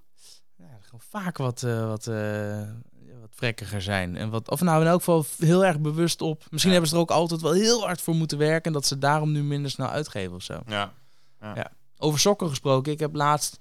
ja, 0.57 0.65
gewoon 0.81 1.01
vaak 1.09 1.37
wat, 1.37 1.63
eh, 1.63 1.87
wat, 1.87 2.07
eh, 2.07 2.61
wat 3.21 3.29
vrekkiger 3.35 3.81
zijn. 3.81 4.15
En 4.15 4.29
wat, 4.29 4.49
of 4.49 4.61
nou 4.61 4.81
in 4.81 4.87
elk 4.87 4.97
geval 4.99 5.25
heel 5.37 5.65
erg 5.65 5.79
bewust 5.79 6.21
op. 6.21 6.37
Misschien 6.49 6.61
Ja. 6.71 6.71
hebben 6.71 6.89
ze 6.89 6.95
er 6.95 7.01
ook 7.01 7.11
altijd 7.11 7.41
wel 7.41 7.51
heel 7.53 7.81
hard 7.85 8.01
voor 8.01 8.15
moeten 8.15 8.37
werken. 8.37 8.63
En 8.63 8.73
dat 8.73 8.85
ze 8.85 8.97
daarom 8.97 9.31
nu 9.31 9.43
minder 9.43 9.71
snel 9.71 9.87
uitgeven 9.87 10.35
of 10.35 10.43
zo. 10.43 10.59
Ja. 10.67 10.93
Over 11.97 12.19
sokken 12.19 12.49
gesproken. 12.49 12.91
Ik 12.91 12.99
heb 12.99 13.15
laatst 13.15 13.57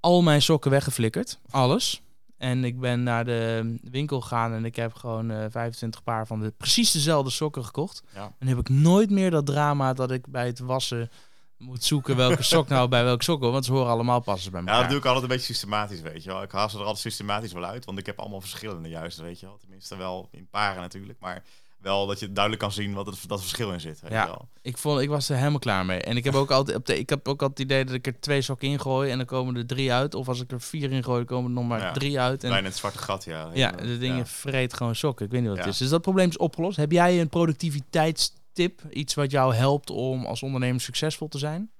al 0.00 0.22
mijn 0.22 0.42
sokken 0.42 0.70
weggeflikkerd. 0.70 1.38
Alles. 1.50 2.02
En 2.36 2.64
ik 2.64 2.80
ben 2.80 3.02
naar 3.02 3.24
de 3.24 3.76
winkel 3.82 4.20
gegaan 4.20 4.52
en 4.52 4.64
ik 4.64 4.76
heb 4.76 4.94
gewoon 4.94 5.30
eh 5.30 5.44
25 5.50 6.02
paar 6.02 6.26
van 6.26 6.40
de 6.40 6.50
precies 6.56 6.90
dezelfde 6.90 7.30
sokken 7.30 7.64
gekocht. 7.64 8.02
Ja. 8.14 8.32
En 8.38 8.46
heb 8.46 8.58
ik 8.58 8.68
nooit 8.68 9.10
meer 9.10 9.30
dat 9.30 9.46
drama 9.46 9.92
dat 9.92 10.10
ik 10.10 10.26
bij 10.26 10.46
het 10.46 10.58
wassen 10.58 11.10
moet 11.58 11.84
zoeken 11.84 12.16
welke 12.16 12.42
sok 12.42 12.68
nou 12.68 12.88
bij 12.88 13.04
welke 13.04 13.24
sok. 13.24 13.40
Want 13.40 13.64
ze 13.64 13.72
horen 13.72 13.90
allemaal 13.90 14.20
passen 14.20 14.52
bij 14.52 14.60
ja, 14.60 14.66
elkaar. 14.66 14.80
dat 14.82 14.90
doe 14.90 14.98
ik 14.98 15.04
altijd 15.04 15.22
een 15.22 15.28
beetje 15.36 15.52
systematisch, 15.52 16.00
weet 16.00 16.22
je 16.22 16.30
wel. 16.30 16.42
Ik 16.42 16.50
haal 16.50 16.68
ze 16.68 16.76
er 16.76 16.82
altijd 16.82 17.00
systematisch 17.02 17.52
wel 17.52 17.64
uit, 17.64 17.84
want 17.84 17.98
ik 17.98 18.06
heb 18.06 18.18
allemaal 18.18 18.40
verschillende 18.40 18.88
juist, 18.88 19.18
weet 19.18 19.40
je 19.40 19.46
wel. 19.46 19.56
Tenminste 19.60 19.96
wel 19.96 20.28
in 20.30 20.48
paren 20.50 20.80
natuurlijk, 20.80 21.18
maar 21.20 21.42
wel 21.80 22.06
dat 22.06 22.20
je 22.20 22.32
duidelijk 22.32 22.62
kan 22.62 22.72
zien 22.72 22.94
wat 22.94 23.06
het, 23.06 23.18
dat 23.28 23.40
verschil 23.40 23.72
in 23.72 23.80
zit, 23.80 24.00
weet 24.00 24.10
Ja. 24.12 24.20
je 24.22 24.28
wel. 24.28 24.48
Ik, 24.62 24.78
vond, 24.78 25.00
ik 25.00 25.08
was 25.08 25.28
er 25.28 25.36
helemaal 25.36 25.58
klaar 25.58 25.86
mee. 25.86 26.00
En 26.00 26.16
ik 26.16 26.24
heb 26.24 26.34
ook 26.34 26.50
altijd, 26.50 26.76
op 26.76 26.86
de, 26.86 26.98
ik 26.98 27.08
heb 27.08 27.28
ook 27.28 27.42
altijd 27.42 27.58
het 27.58 27.66
idee 27.70 27.84
dat 27.84 27.94
ik 27.94 28.06
er 28.06 28.20
twee 28.20 28.42
sokken 28.42 28.68
in 28.68 28.80
gooi 28.80 29.10
en 29.10 29.16
dan 29.16 29.26
komen 29.26 29.56
er 29.56 29.66
drie 29.66 29.92
uit. 29.92 30.14
Of 30.14 30.28
als 30.28 30.40
ik 30.40 30.50
er 30.52 30.60
vier 30.60 30.92
in 30.92 31.04
gooi, 31.04 31.24
komen 31.24 31.50
er 31.50 31.56
nog 31.56 31.66
maar 31.66 31.80
Ja. 31.80 31.92
drie 31.92 32.20
uit. 32.20 32.44
En 32.44 32.50
Bijna 32.50 32.66
het 32.68 32.76
zwarte 32.76 32.98
gat, 32.98 33.24
ja. 33.24 33.50
ja, 33.54 33.70
de 33.70 33.98
dingen 33.98 34.16
ja. 34.16 34.26
vreet 34.26 34.74
gewoon 34.74 34.94
sokken. 34.94 35.24
Ik 35.26 35.30
weet 35.30 35.40
niet 35.40 35.48
wat 35.48 35.58
het 35.58 35.66
Ja. 35.66 35.72
is. 35.72 35.78
Dus 35.78 35.88
dat 35.88 36.02
probleem 36.02 36.28
is 36.28 36.36
opgelost. 36.38 36.76
Heb 36.76 36.92
jij 36.92 37.20
een 37.20 37.28
productiviteitstip? 38.56 38.92
Iets 38.92 39.14
wat 39.14 39.30
jou 39.30 39.54
helpt 39.54 39.90
om 39.90 40.26
als 40.26 40.42
ondernemer 40.42 40.80
succesvol 40.80 41.28
te 41.28 41.38
zijn? 41.38 41.70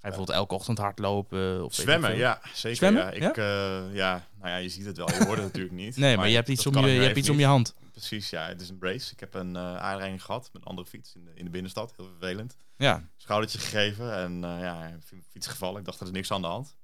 Ga 0.00 0.08
je 0.08 0.16
bijvoorbeeld 0.16 0.38
elke 0.38 0.54
ochtend 0.54 0.78
hardlopen? 0.78 1.64
Of 1.64 1.74
Zwemmen, 1.74 2.16
ja, 2.16 2.40
zeker. 2.54 2.76
Zwemmen? 2.76 3.02
Ja, 3.02 3.10
ik, 3.10 3.22
Ja? 3.22 3.32
eh, 3.32 3.94
ja, 3.94 4.26
nou 4.38 4.50
ja, 4.50 4.56
je 4.56 4.68
ziet 4.68 4.84
het 4.84 4.96
wel. 4.96 5.08
Je 5.08 5.24
hoort 5.24 5.36
het 5.36 5.46
natuurlijk 5.46 5.74
niet. 5.74 5.96
Nee, 5.96 6.16
maar, 6.16 6.28
je 6.28 6.34
hebt 6.34 6.48
iets, 6.48 6.66
om 6.66 6.76
je, 6.76 6.86
je, 6.90 7.00
hebt 7.00 7.16
iets 7.16 7.30
om 7.30 7.38
je 7.38 7.46
hand. 7.46 7.74
Precies, 7.92 8.30
ja. 8.30 8.46
Het 8.46 8.60
is 8.60 8.68
een 8.68 8.78
brace. 8.78 9.12
Ik 9.12 9.20
heb 9.20 9.34
een 9.34 9.56
eh 9.56 9.76
aanrijding 9.76 10.24
gehad 10.24 10.50
met 10.52 10.62
een 10.62 10.68
andere 10.68 10.88
fiets 10.88 11.14
in 11.14 11.24
de, 11.24 11.30
in 11.34 11.44
de 11.44 11.50
binnenstad. 11.50 11.92
Heel 11.96 12.06
vervelend. 12.18 12.56
Ja. 12.76 13.08
schoudertje 13.16 13.58
gegeven 13.58 14.14
en 14.14 14.44
eh 14.44 14.60
ja, 14.60 14.98
fiets 15.30 15.46
gevallen. 15.46 15.78
Ik 15.78 15.84
dacht, 15.84 16.00
er 16.00 16.06
is 16.06 16.12
niks 16.12 16.30
aan 16.30 16.40
de 16.40 16.46
hand. 16.46 16.76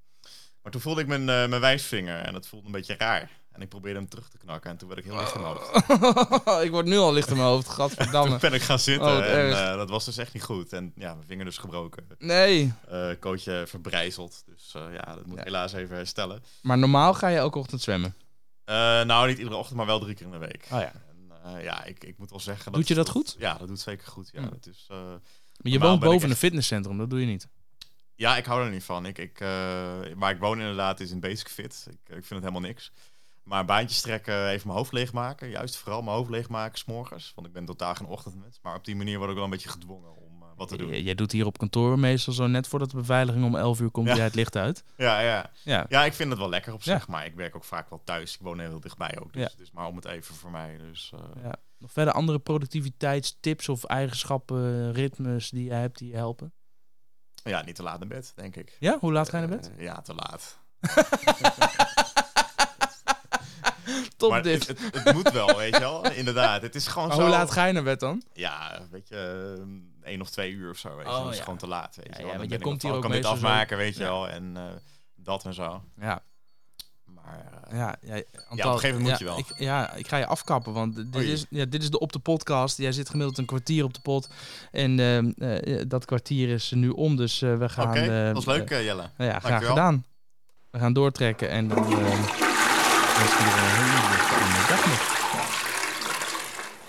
Maar 0.61 0.71
toen 0.71 0.81
voelde 0.81 1.01
ik 1.01 1.07
mijn, 1.07 1.29
eh, 1.29 1.47
mijn 1.47 1.61
wijsvinger 1.61 2.19
en 2.19 2.33
dat 2.33 2.47
voelde 2.47 2.65
een 2.65 2.71
beetje 2.71 2.95
raar. 2.97 3.29
En 3.55 3.61
ik 3.61 3.69
probeerde 3.69 3.99
hem 3.99 4.09
terug 4.09 4.29
te 4.29 4.37
knakken 4.37 4.69
en 4.71 4.77
toen 4.77 4.87
werd 4.87 4.99
ik 4.99 5.05
heel 5.05 5.17
licht 5.19 5.35
in 5.35 5.41
mijn 5.41 5.53
hoofd. 5.53 6.63
ik 6.65 6.71
word 6.71 6.85
nu 6.85 6.97
al 6.97 7.13
licht 7.13 7.29
in 7.29 7.35
mijn 7.37 7.47
hoofd. 7.47 7.69
Gadverdamme. 7.69 8.29
Toen 8.29 8.39
ben 8.39 8.53
ik 8.53 8.61
gaan 8.61 8.79
zitten 8.79 9.07
Oh, 9.07 9.25
en 9.25 9.51
eh, 9.51 9.75
dat 9.75 9.89
was 9.89 10.05
dus 10.05 10.17
echt 10.17 10.33
niet 10.33 10.43
goed. 10.43 10.73
En 10.73 10.93
ja, 10.95 11.13
mijn 11.13 11.27
vinger 11.27 11.45
dus 11.45 11.57
gebroken. 11.57 12.07
Nee. 12.17 12.73
Eh 12.89 13.09
kootje 13.19 13.63
verbrijzeld. 13.67 14.43
Dus 14.45 14.73
eh, 14.75 14.81
ja, 14.93 15.15
dat 15.15 15.25
moet 15.25 15.37
Ja. 15.37 15.43
helaas 15.43 15.73
even 15.73 15.95
herstellen. 15.95 16.43
Maar 16.61 16.77
normaal 16.77 17.13
ga 17.13 17.27
je 17.27 17.37
elke 17.37 17.57
ochtend 17.59 17.81
zwemmen. 17.81 18.15
Eh, 18.65 18.75
nou, 19.01 19.27
niet 19.27 19.37
iedere 19.37 19.55
ochtend, 19.55 19.77
maar 19.77 19.85
wel 19.85 19.99
drie 19.99 20.15
keer 20.15 20.25
in 20.25 20.31
de 20.31 20.37
week. 20.37 20.67
Oh 20.71 20.79
ja. 20.79 20.91
En, 21.09 21.31
eh, 21.55 21.63
ja, 21.63 21.83
ik, 21.83 22.03
ik 22.03 22.17
moet 22.17 22.29
wel 22.29 22.39
zeggen... 22.39 22.71
Doet 22.71 22.87
je 22.87 22.93
dat 22.93 23.09
goed? 23.09 23.35
Ja, 23.39 23.53
dat 23.57 23.67
doet 23.67 23.79
zeker 23.79 24.07
goed. 24.07 24.29
Ja, 24.33 24.41
dat 24.41 24.67
is, 24.67 24.85
eh, 24.89 24.97
Maar 24.97 25.71
je 25.71 25.79
woont 25.79 25.99
boven 25.99 26.29
een 26.29 26.35
fitnesscentrum, 26.35 26.97
dat 26.97 27.09
doe 27.09 27.19
je 27.19 27.25
niet. 27.25 27.47
ja, 28.15 28.37
ik 28.37 28.45
hou 28.45 28.63
er 28.65 28.71
niet 28.71 28.83
van. 28.83 29.05
Ik, 29.05 29.17
ik, 29.17 29.39
eh, 29.39 29.47
maar 30.15 30.31
ik 30.31 30.39
woon 30.39 30.59
inderdaad 30.59 30.99
is 30.99 31.11
in 31.11 31.19
Basic 31.19 31.47
Fit. 31.47 31.85
Ik, 31.89 31.93
ik 31.93 32.25
vind 32.25 32.29
het 32.29 32.39
helemaal 32.39 32.61
niks. 32.61 32.91
Maar 33.45 33.65
baantjes 33.65 34.01
trekken, 34.01 34.47
even 34.49 34.67
mijn 34.67 34.77
hoofd 34.79 34.91
leegmaken. 34.91 35.49
Juist 35.49 35.75
vooral 35.77 36.01
mijn 36.01 36.15
hoofd 36.17 36.29
leegmaken, 36.29 36.77
s'morgens. 36.77 37.31
Want 37.35 37.47
ik 37.47 37.53
ben 37.53 37.65
totaal 37.65 37.95
geen 37.95 38.07
ochtendmens. 38.07 38.59
Maar 38.61 38.75
op 38.75 38.85
die 38.85 38.95
manier 38.95 39.17
word 39.17 39.29
ik 39.29 39.35
wel 39.35 39.43
een 39.43 39.49
beetje 39.49 39.69
gedwongen 39.69 40.15
om 40.15 40.41
eh, 40.43 40.47
wat 40.55 40.67
te 40.67 40.77
doen. 40.77 40.89
J- 40.89 41.03
jij 41.03 41.15
doet 41.15 41.31
hier 41.31 41.45
op 41.45 41.57
kantoor 41.57 41.99
meestal 41.99 42.33
zo 42.33 42.47
net 42.47 42.67
voordat 42.67 42.89
de 42.91 42.97
beveiliging 42.97 43.45
om 43.45 43.55
11 43.55 43.79
uur 43.79 43.89
komt, 43.91 44.07
Ja. 44.07 44.15
jij 44.15 44.23
het 44.23 44.35
licht 44.35 44.55
uit. 44.55 44.83
Ja, 44.97 45.19
ja. 45.19 45.51
Ja. 45.63 45.85
ja, 45.89 46.05
ik 46.05 46.13
vind 46.13 46.29
het 46.29 46.39
wel 46.39 46.49
lekker 46.49 46.73
op 46.73 46.81
Ja. 46.81 46.97
zich. 46.97 47.07
Maar 47.07 47.25
ik 47.25 47.35
werk 47.35 47.55
ook 47.55 47.63
vaak 47.63 47.89
wel 47.89 48.01
thuis. 48.03 48.33
Ik 48.33 48.39
woon 48.41 48.59
heel 48.59 48.79
dichtbij 48.79 49.19
ook. 49.21 49.33
Dus 49.33 49.41
Ja. 49.57 49.63
is 49.63 49.71
maar 49.71 49.87
om 49.87 49.95
het 49.95 50.05
even 50.05 50.35
voor 50.35 50.51
mij. 50.51 50.77
Dus, 50.77 51.11
eh, 51.15 51.43
ja. 51.43 51.55
Nog 51.77 51.91
verder 51.91 52.13
andere 52.13 52.39
productiviteitstips 52.39 53.69
of 53.69 53.83
eigenschappen, 53.83 54.91
ritmes 54.93 55.49
die 55.49 55.63
je 55.63 55.73
hebt 55.73 55.97
die 55.97 56.09
je 56.09 56.15
helpen? 56.15 56.53
ja, 57.43 57.61
niet 57.63 57.75
te 57.75 57.83
laat 57.83 57.99
naar 57.99 58.07
bed, 58.07 58.31
denk 58.35 58.55
ik. 58.55 58.77
Ja, 58.79 58.97
hoe 58.99 59.11
laat 59.11 59.29
ga 59.29 59.39
je 59.39 59.47
naar 59.47 59.57
bed? 59.57 59.71
Eh, 59.77 59.83
ja, 59.83 60.01
te 60.01 60.13
laat. 60.13 60.59
Top 64.17 64.29
maar 64.29 64.43
dit. 64.43 64.67
Het, 64.67 64.79
het, 64.79 65.03
het 65.03 65.13
moet 65.13 65.31
wel, 65.31 65.57
weet 65.57 65.73
je 65.73 65.79
wel. 65.79 66.11
Inderdaad. 66.11 66.61
Het 66.61 66.75
is 66.75 66.87
gewoon 66.87 67.07
Maar 67.07 67.17
zo... 67.17 67.23
hoe 67.23 67.31
laat 67.31 67.51
ga 67.51 67.65
je 67.65 67.73
naar 67.73 67.83
bed 67.83 67.99
dan? 67.99 68.23
Ja, 68.33 68.81
weet 68.91 69.07
je, 69.07 69.55
eh, 70.03 70.11
één 70.11 70.21
of 70.21 70.29
twee 70.29 70.51
uur 70.51 70.69
of 70.69 70.77
zo. 70.77 70.95
Weet 70.95 71.05
je. 71.05 71.11
Oh, 71.11 71.23
dat 71.23 71.31
is 71.31 71.37
ja. 71.37 71.43
gewoon 71.43 71.59
te 71.59 71.67
laat. 71.67 71.95
Weet 71.95 72.15
je 72.15 72.21
ja, 72.21 72.27
wel. 72.27 72.37
want 72.37 72.49
ben 72.49 72.61
komt 72.61 72.81
hier 72.81 72.93
ook 72.93 73.01
kan 73.01 73.11
dit 73.11 73.25
zo- 73.25 73.31
afmaken, 73.31 73.77
weet 73.77 73.97
je 73.97 74.03
wel. 74.03 74.29
En 74.29 74.51
eh, 74.57 74.63
dat 75.15 75.45
en 75.45 75.53
zo. 75.53 75.83
Ja, 75.99 76.21
Maar 77.05 77.45
eh, 77.69 77.77
ja, 77.77 77.95
ja, 78.01 78.15
een 78.15 78.23
gegeven 78.57 78.89
moment 78.89 79.07
moet 79.09 79.19
je 79.19 79.25
wel. 79.25 79.37
Ik, 79.37 79.45
ja, 79.57 79.93
ik 79.93 80.07
ga 80.07 80.17
je 80.17 80.25
afkappen, 80.25 80.73
want 80.73 80.95
dit 80.95 81.15
Oei. 81.15 81.31
is, 81.31 81.45
ja, 81.49 81.65
dit 81.65 81.81
is 81.81 81.89
de 81.91 81.99
op 81.99 82.11
de 82.11 82.19
podcast. 82.19 82.77
Jij 82.77 82.91
zit 82.91 83.09
gemiddeld 83.09 83.37
een 83.37 83.45
kwartier 83.45 83.83
op 83.83 83.93
de 83.93 83.99
pot. 84.01 84.29
En 84.71 84.99
eh, 84.99 85.79
eh, 85.79 85.85
dat 85.87 86.05
kwartier 86.05 86.49
is 86.49 86.71
nu 86.71 86.89
om, 86.89 87.15
dus 87.15 87.39
we 87.39 87.69
gaan... 87.69 87.89
oké, 87.89 88.23
dat 88.33 88.45
was 88.45 88.57
leuk, 88.57 88.69
Jelle. 88.69 89.09
Ja, 89.17 89.39
graag 89.39 89.65
gedaan. 89.65 90.05
We 90.69 90.79
gaan 90.79 90.93
doortrekken 90.93 91.49
en 91.49 91.67
dan... 91.67 91.85
eh 93.15 93.21
een 93.21 94.51
hele 94.51 94.67
dag 94.69 94.85
nog. 94.85 95.13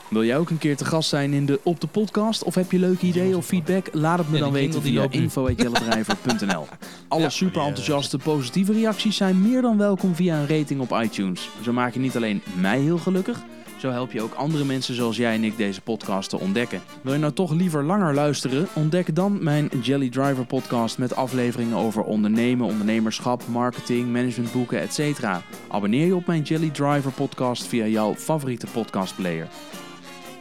Wil 0.09 0.25
jij 0.25 0.39
ook 0.39 0.51
een 0.51 0.59
keer 0.59 0.77
te 0.77 0.85
gast 0.85 1.09
zijn 1.09 1.33
in 1.33 1.47
de 1.47 1.61
Op 1.63 1.81
de 1.81 1.87
Podcast? 1.87 2.43
Of 2.43 2.55
heb 2.55 2.71
je 2.73 2.79
leuke 2.79 3.07
ideeën 3.07 3.37
of 3.37 3.47
feedback? 3.47 3.87
Laat 3.93 4.19
het 4.19 4.29
me 4.29 4.37
Ja, 4.37 4.43
dan 4.43 4.53
weten 4.53 4.83
via 4.83 5.07
info.jelledrijver.nl 5.11 6.67
Alle 7.09 7.23
Ja. 7.23 7.29
super 7.29 7.61
eh, 7.61 7.67
enthousiaste 7.67 8.19
positieve 8.19 8.73
reacties 8.73 9.17
zijn 9.17 9.43
meer 9.43 9.63
dan 9.63 9.79
welkom 9.79 10.15
via 10.15 10.37
een 10.37 10.49
rating 10.59 10.81
op 10.81 11.01
iTunes. 11.03 11.49
Zo 11.63 11.73
maak 11.73 11.95
je 11.95 12.01
niet 12.01 12.17
alleen 12.17 12.43
mij 12.55 12.79
heel 12.79 12.99
gelukkig, 12.99 13.39
zo 13.79 13.91
help 13.91 14.13
je 14.13 14.23
ook 14.23 14.35
andere 14.35 14.65
mensen 14.65 14.95
zoals 14.95 15.17
jij 15.17 15.35
en 15.35 15.45
ik 15.45 15.57
deze 15.57 15.81
podcast 15.81 16.31
te 16.31 16.39
ontdekken. 16.39 16.83
Wil 17.03 17.13
je 17.13 17.19
nou 17.19 17.33
toch 17.33 17.53
liever 17.53 17.85
langer 17.85 18.15
luisteren? 18.15 18.69
Ontdek 18.75 19.15
dan 19.15 19.43
mijn 19.45 19.71
Jelly 19.83 20.09
Driver 20.09 20.47
podcast 20.47 20.99
met 20.99 21.17
afleveringen 21.17 21.77
over 21.77 22.03
ondernemen, 22.03 22.67
ondernemerschap, 22.67 23.43
marketing, 23.49 24.13
managementboeken, 24.13 24.81
etc. 24.81 25.25
Abonneer 25.69 26.07
je 26.07 26.17
op 26.17 26.27
mijn 26.27 26.43
Jelly 26.43 26.71
Driver 26.71 27.13
podcast 27.13 27.67
via 27.67 27.87
jouw 27.87 28.15
favoriete 28.15 28.67
podcastplayer. 28.73 29.49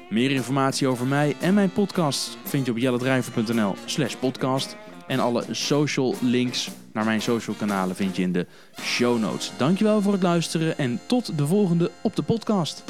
Meer 0.09 0.31
informatie 0.31 0.87
over 0.87 1.05
mij 1.05 1.35
en 1.39 1.53
mijn 1.53 1.71
podcast 1.71 2.37
vind 2.43 2.65
je 2.65 2.71
op 2.71 2.77
jellendrijver.nl 2.77 3.75
slash 3.85 4.15
podcast. 4.15 4.75
En 5.07 5.19
alle 5.19 5.43
social 5.51 6.15
links 6.21 6.69
naar 6.93 7.05
mijn 7.05 7.21
social 7.21 7.55
kanalen 7.55 7.95
vind 7.95 8.15
je 8.15 8.21
in 8.21 8.31
de 8.31 8.47
show 8.81 9.19
notes. 9.19 9.51
Dankjewel 9.57 10.01
voor 10.01 10.13
het 10.13 10.23
luisteren 10.23 10.77
en 10.77 10.99
tot 11.05 11.37
de 11.37 11.47
volgende 11.47 11.91
op 12.01 12.15
de 12.15 12.23
podcast. 12.23 12.83